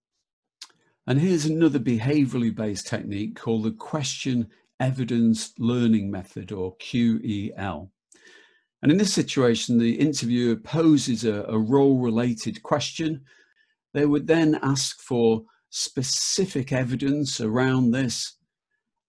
And 1.06 1.20
here's 1.20 1.46
another 1.46 1.80
behaviorally 1.80 2.56
based 2.56 2.88
technique 2.88 3.36
called 3.36 3.64
the 3.64 3.72
question 3.72 4.48
evidence 4.80 5.54
learning 5.58 6.10
method 6.10 6.52
or 6.52 6.78
QEL. 6.78 7.90
And 8.84 8.92
in 8.92 8.98
this 8.98 9.14
situation, 9.14 9.78
the 9.78 9.94
interviewer 9.94 10.58
poses 10.58 11.24
a, 11.24 11.46
a 11.48 11.58
role 11.58 12.00
related 12.00 12.62
question. 12.64 13.22
They 13.94 14.06
would 14.06 14.28
then 14.28 14.60
ask 14.62 15.00
for 15.00 15.44
specific 15.70 16.74
evidence 16.74 17.40
around 17.40 17.92
this 17.92 18.36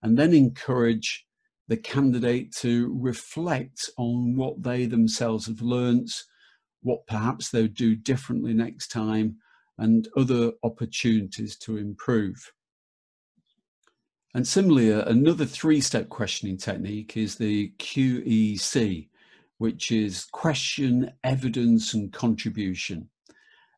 and 0.00 0.16
then 0.16 0.32
encourage 0.32 1.26
the 1.66 1.76
candidate 1.76 2.54
to 2.54 2.96
reflect 3.00 3.90
on 3.98 4.36
what 4.36 4.62
they 4.62 4.86
themselves 4.86 5.46
have 5.46 5.60
learnt, 5.60 6.22
what 6.82 7.04
perhaps 7.08 7.50
they'll 7.50 7.66
do 7.66 7.96
differently 7.96 8.54
next 8.54 8.92
time, 8.92 9.38
and 9.78 10.06
other 10.16 10.52
opportunities 10.62 11.56
to 11.56 11.78
improve. 11.78 12.52
And 14.34 14.46
similarly, 14.46 14.92
another 14.92 15.46
three 15.46 15.80
step 15.80 16.08
questioning 16.10 16.58
technique 16.58 17.16
is 17.16 17.34
the 17.34 17.72
QEC, 17.78 19.08
which 19.64 19.90
is 19.90 20.26
question, 20.26 21.10
evidence, 21.24 21.94
and 21.94 22.12
contribution. 22.12 23.08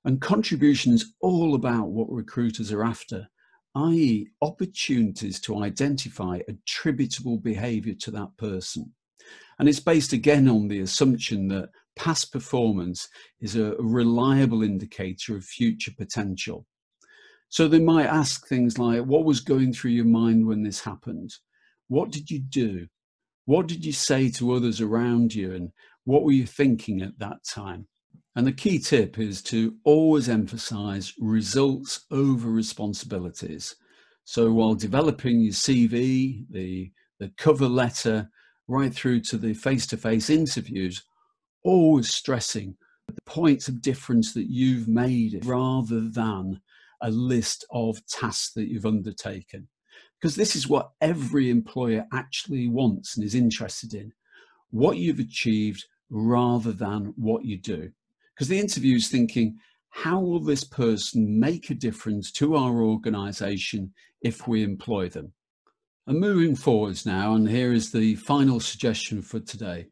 And 0.04 0.20
contribution 0.20 0.92
is 0.92 1.14
all 1.20 1.54
about 1.54 1.90
what 1.90 2.10
recruiters 2.10 2.72
are 2.72 2.82
after, 2.82 3.28
i.e., 3.76 4.26
opportunities 4.42 5.38
to 5.42 5.62
identify 5.62 6.40
attributable 6.48 7.38
behavior 7.38 7.94
to 8.00 8.10
that 8.10 8.36
person. 8.36 8.92
And 9.60 9.68
it's 9.68 9.78
based 9.78 10.12
again 10.12 10.48
on 10.48 10.66
the 10.66 10.80
assumption 10.80 11.46
that 11.48 11.70
past 11.94 12.32
performance 12.32 13.08
is 13.40 13.54
a 13.54 13.76
reliable 13.78 14.64
indicator 14.64 15.36
of 15.36 15.44
future 15.44 15.92
potential. 15.96 16.66
So 17.48 17.68
they 17.68 17.78
might 17.78 18.06
ask 18.06 18.48
things 18.48 18.76
like, 18.76 19.02
What 19.02 19.24
was 19.24 19.38
going 19.38 19.72
through 19.72 19.92
your 19.92 20.04
mind 20.04 20.48
when 20.48 20.64
this 20.64 20.80
happened? 20.80 21.32
What 21.86 22.10
did 22.10 22.28
you 22.28 22.40
do? 22.40 22.88
What 23.46 23.68
did 23.68 23.84
you 23.84 23.92
say 23.92 24.30
to 24.32 24.52
others 24.52 24.80
around 24.80 25.34
you? 25.34 25.54
And 25.54 25.70
what 26.04 26.24
were 26.24 26.32
you 26.32 26.46
thinking 26.46 27.00
at 27.00 27.18
that 27.18 27.38
time? 27.48 27.86
And 28.34 28.46
the 28.46 28.52
key 28.52 28.78
tip 28.78 29.18
is 29.18 29.40
to 29.44 29.76
always 29.84 30.28
emphasize 30.28 31.14
results 31.18 32.04
over 32.10 32.50
responsibilities. 32.50 33.76
So 34.24 34.52
while 34.52 34.74
developing 34.74 35.40
your 35.40 35.52
CV, 35.52 36.44
the, 36.50 36.92
the 37.18 37.32
cover 37.38 37.68
letter, 37.68 38.28
right 38.68 38.92
through 38.92 39.20
to 39.20 39.38
the 39.38 39.54
face 39.54 39.86
to 39.86 39.96
face 39.96 40.28
interviews, 40.28 41.04
always 41.62 42.12
stressing 42.12 42.76
the 43.06 43.14
points 43.24 43.68
of 43.68 43.80
difference 43.80 44.34
that 44.34 44.50
you've 44.50 44.88
made 44.88 45.44
rather 45.46 46.00
than 46.00 46.60
a 47.00 47.10
list 47.10 47.64
of 47.70 48.04
tasks 48.06 48.52
that 48.54 48.68
you've 48.68 48.86
undertaken. 48.86 49.68
Because 50.20 50.36
this 50.36 50.56
is 50.56 50.68
what 50.68 50.92
every 51.00 51.50
employer 51.50 52.06
actually 52.12 52.68
wants 52.68 53.16
and 53.16 53.24
is 53.24 53.34
interested 53.34 53.94
in 53.94 54.12
what 54.70 54.96
you've 54.96 55.18
achieved 55.18 55.84
rather 56.10 56.72
than 56.72 57.12
what 57.16 57.44
you 57.44 57.58
do. 57.58 57.90
Because 58.34 58.48
the 58.48 58.58
interview 58.58 58.96
is 58.96 59.08
thinking, 59.08 59.58
how 59.90 60.20
will 60.20 60.40
this 60.40 60.64
person 60.64 61.40
make 61.40 61.70
a 61.70 61.74
difference 61.74 62.30
to 62.32 62.56
our 62.56 62.82
organization 62.82 63.92
if 64.20 64.46
we 64.46 64.62
employ 64.62 65.08
them? 65.08 65.32
And 66.06 66.20
moving 66.20 66.54
forwards 66.54 67.06
now, 67.06 67.34
and 67.34 67.48
here 67.48 67.72
is 67.72 67.90
the 67.90 68.14
final 68.16 68.60
suggestion 68.60 69.22
for 69.22 69.40
today. 69.40 69.86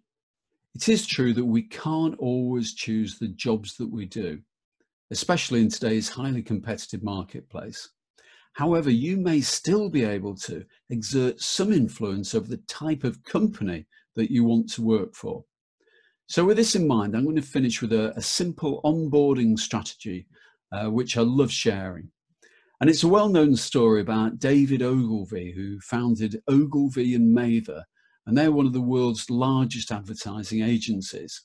It 0.75 0.89
is 0.89 1.07
true 1.07 1.33
that 1.35 1.45
we 1.45 1.63
can't 1.63 2.19
always 2.19 2.75
choose 2.75 3.19
the 3.19 3.29
jobs 3.29 3.77
that 3.77 3.91
we 3.91 4.07
do, 4.07 4.41
especially 5.11 5.61
in 5.61 5.71
today's 5.71 6.09
highly 6.09 6.43
competitive 6.43 7.03
marketplace. 7.03 7.89
However, 8.55 8.91
you 8.91 9.17
may 9.17 9.41
still 9.41 9.91
be 9.91 10.05
able 10.05 10.37
to 10.37 10.65
exert 10.89 11.41
some 11.41 11.73
influence 11.73 12.35
over 12.35 12.49
the 12.49 12.63
type 12.69 13.03
of 13.03 13.23
company 13.25 13.87
that 14.15 14.33
you 14.33 14.45
want 14.45 14.71
to 14.73 14.83
work 14.83 15.15
for. 15.15 15.45
So, 16.27 16.45
with 16.45 16.57
this 16.57 16.75
in 16.75 16.87
mind, 16.87 17.17
I'm 17.17 17.25
going 17.25 17.37
to 17.37 17.43
finish 17.43 17.83
with 17.83 17.93
a, 17.93 18.17
a 18.17 18.23
simple 18.23 18.81
onboarding 18.85 19.59
strategy, 19.59 20.27
uh, 20.73 20.87
which 20.91 21.17
I 21.17 21.23
love 21.23 21.51
sharing. 21.51 22.11
And 22.81 22.89
it's 22.89 23.03
a 23.03 23.09
well 23.09 23.29
known 23.29 23.57
story 23.57 24.01
about 24.01 24.39
David 24.39 24.83
Ogilvy, 24.83 25.53
who 25.53 25.81
founded 25.81 26.41
Ogilvy 26.49 27.15
and 27.15 27.33
Mather, 27.33 27.85
and 28.25 28.39
they're 28.39 28.53
one 28.53 28.67
of 28.67 28.73
the 28.73 28.81
world's 28.81 29.29
largest 29.29 29.91
advertising 29.91 30.63
agencies. 30.63 31.43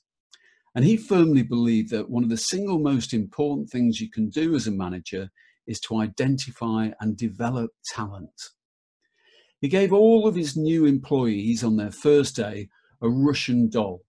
And 0.76 0.84
he 0.84 0.96
firmly 0.96 1.42
believed 1.42 1.90
that 1.90 2.08
one 2.08 2.22
of 2.22 2.30
the 2.30 2.36
single 2.36 2.78
most 2.78 3.12
important 3.12 3.68
things 3.68 4.00
you 4.00 4.08
can 4.08 4.28
do 4.28 4.54
as 4.54 4.68
a 4.68 4.72
manager 4.72 5.30
is 5.70 5.78
to 5.78 5.98
identify 5.98 6.90
and 7.00 7.16
develop 7.16 7.70
talent. 7.94 8.50
He 9.60 9.68
gave 9.68 9.92
all 9.92 10.26
of 10.26 10.34
his 10.34 10.56
new 10.56 10.84
employees 10.84 11.62
on 11.62 11.76
their 11.76 11.92
first 11.92 12.34
day 12.34 12.68
a 13.00 13.08
Russian 13.08 13.70
doll. 13.70 14.02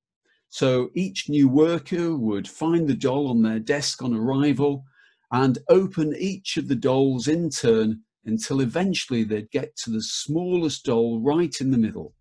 So 0.50 0.89
each 0.95 1.30
new 1.30 1.47
worker 1.47 2.17
would 2.17 2.47
find 2.47 2.88
the 2.88 2.95
doll 2.95 3.30
on 3.30 3.43
their 3.43 3.60
desk 3.60 4.02
on 4.02 4.15
arrival 4.15 4.84
and 5.32 5.60
open 5.69 6.15
each 6.17 6.58
of 6.58 6.67
the 6.67 6.76
dolls 6.76 7.28
in 7.28 7.52
turn 7.52 8.02
until 8.26 8.60
eventually 8.60 9.24
they'd 9.24 9.52
get 9.52 9.76
to 9.84 9.91
the 9.91 10.02
smallest 10.02 10.86
doll 10.86 11.21
right 11.21 11.56
in 11.62 11.69
the 11.69 11.78
middle. 11.78 12.15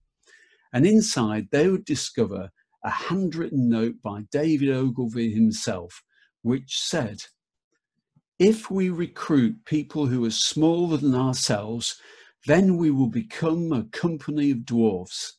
And 0.72 0.86
inside, 0.86 1.48
they 1.50 1.68
would 1.68 1.84
discover 1.84 2.50
a 2.84 2.90
handwritten 2.90 3.68
note 3.70 3.96
by 4.02 4.26
David 4.30 4.70
Ogilvy 4.70 5.32
himself, 5.32 6.02
which 6.42 6.78
said, 6.78 7.22
If 8.40 8.70
we 8.70 8.88
recruit 8.88 9.66
people 9.66 10.06
who 10.06 10.24
are 10.24 10.30
smaller 10.30 10.96
than 10.96 11.14
ourselves, 11.14 12.00
then 12.46 12.78
we 12.78 12.90
will 12.90 13.10
become 13.10 13.70
a 13.70 13.84
company 13.84 14.50
of 14.50 14.64
dwarfs. 14.64 15.36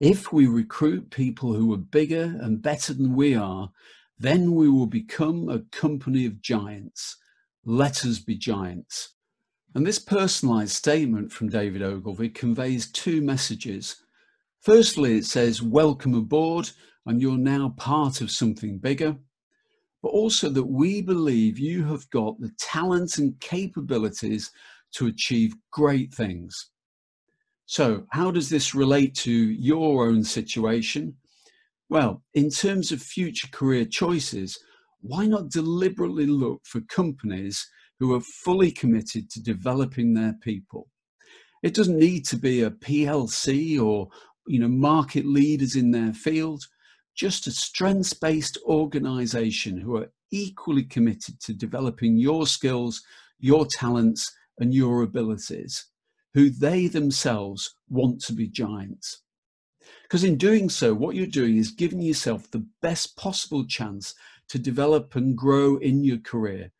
If 0.00 0.32
we 0.32 0.46
recruit 0.46 1.10
people 1.10 1.52
who 1.52 1.70
are 1.74 1.76
bigger 1.76 2.38
and 2.40 2.62
better 2.62 2.94
than 2.94 3.14
we 3.14 3.34
are, 3.34 3.70
then 4.18 4.54
we 4.54 4.70
will 4.70 4.86
become 4.86 5.50
a 5.50 5.60
company 5.76 6.24
of 6.24 6.40
giants. 6.40 7.18
Let 7.66 8.06
us 8.06 8.18
be 8.18 8.34
giants. 8.34 9.10
And 9.74 9.86
this 9.86 9.98
personalized 9.98 10.72
statement 10.72 11.30
from 11.30 11.50
David 11.50 11.82
Ogilvy 11.82 12.30
conveys 12.30 12.90
two 12.90 13.20
messages. 13.20 13.96
Firstly, 14.62 15.18
it 15.18 15.26
says, 15.26 15.60
Welcome 15.60 16.14
aboard, 16.14 16.70
and 17.04 17.20
you're 17.20 17.36
now 17.36 17.74
part 17.76 18.22
of 18.22 18.30
something 18.30 18.78
bigger. 18.78 19.18
But 20.02 20.10
also 20.10 20.48
that 20.50 20.64
we 20.64 21.02
believe 21.02 21.58
you 21.58 21.84
have 21.86 22.08
got 22.10 22.40
the 22.40 22.52
talents 22.58 23.18
and 23.18 23.38
capabilities 23.40 24.50
to 24.92 25.06
achieve 25.06 25.54
great 25.72 26.14
things. 26.14 26.70
So, 27.66 28.06
how 28.12 28.30
does 28.30 28.48
this 28.48 28.74
relate 28.74 29.14
to 29.16 29.32
your 29.32 30.08
own 30.08 30.24
situation? 30.24 31.14
Well, 31.90 32.22
in 32.34 32.50
terms 32.50 32.92
of 32.92 33.02
future 33.02 33.48
career 33.52 33.84
choices, 33.84 34.58
why 35.00 35.26
not 35.26 35.50
deliberately 35.50 36.26
look 36.26 36.62
for 36.64 36.80
companies 36.82 37.66
who 37.98 38.14
are 38.14 38.20
fully 38.20 38.70
committed 38.70 39.30
to 39.30 39.42
developing 39.42 40.14
their 40.14 40.34
people? 40.42 40.88
It 41.62 41.74
doesn't 41.74 41.98
need 41.98 42.24
to 42.26 42.36
be 42.36 42.62
a 42.62 42.70
PLC 42.70 43.80
or 43.82 44.08
you 44.46 44.58
know 44.60 44.68
market 44.68 45.26
leaders 45.26 45.76
in 45.76 45.90
their 45.90 46.12
field, 46.12 46.64
just 47.18 47.48
a 47.48 47.50
strengths-based 47.50 48.56
organization 48.64 49.76
who 49.76 49.96
are 49.96 50.10
equally 50.30 50.84
committed 50.84 51.40
to 51.40 51.52
developing 51.52 52.16
your 52.16 52.46
skills, 52.46 53.02
your 53.40 53.66
talents 53.66 54.32
and 54.60 54.72
your 54.72 55.02
abilities, 55.02 55.86
who 56.34 56.48
they 56.48 56.86
themselves 56.86 57.74
want 57.88 58.20
to 58.20 58.32
be 58.32 58.46
giants. 58.46 59.22
Because 60.02 60.22
in 60.22 60.36
doing 60.36 60.68
so, 60.68 60.94
what 60.94 61.16
you're 61.16 61.26
doing 61.26 61.56
is 61.56 61.72
giving 61.72 62.00
yourself 62.00 62.50
the 62.50 62.66
best 62.80 63.16
possible 63.16 63.66
chance 63.66 64.14
to 64.48 64.58
develop 64.58 65.16
and 65.16 65.36
grow 65.36 65.76
in 65.76 66.04
your 66.04 66.18
career, 66.18 66.70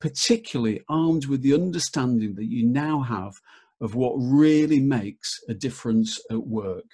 particularly 0.00 0.82
armed 0.90 1.26
with 1.26 1.40
the 1.40 1.54
understanding 1.54 2.34
that 2.34 2.46
you 2.46 2.66
now 2.66 3.00
have 3.00 3.40
of 3.80 3.94
what 3.94 4.14
really 4.16 4.80
makes 4.80 5.40
a 5.48 5.54
difference 5.54 6.20
at 6.30 6.46
work. 6.46 6.84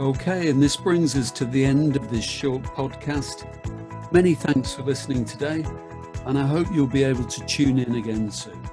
Okay, 0.00 0.48
and 0.48 0.60
this 0.60 0.74
brings 0.74 1.14
us 1.16 1.30
to 1.32 1.44
the 1.44 1.64
end 1.64 1.96
of 1.96 2.10
this 2.10 2.24
short 2.24 2.62
podcast. 2.62 3.46
Many 4.10 4.34
thanks 4.34 4.72
for 4.72 4.82
listening 4.82 5.26
today, 5.26 5.64
and 6.24 6.38
I 6.38 6.46
hope 6.46 6.66
you'll 6.72 6.86
be 6.86 7.04
able 7.04 7.24
to 7.24 7.46
tune 7.46 7.78
in 7.78 7.96
again 7.96 8.30
soon. 8.30 8.71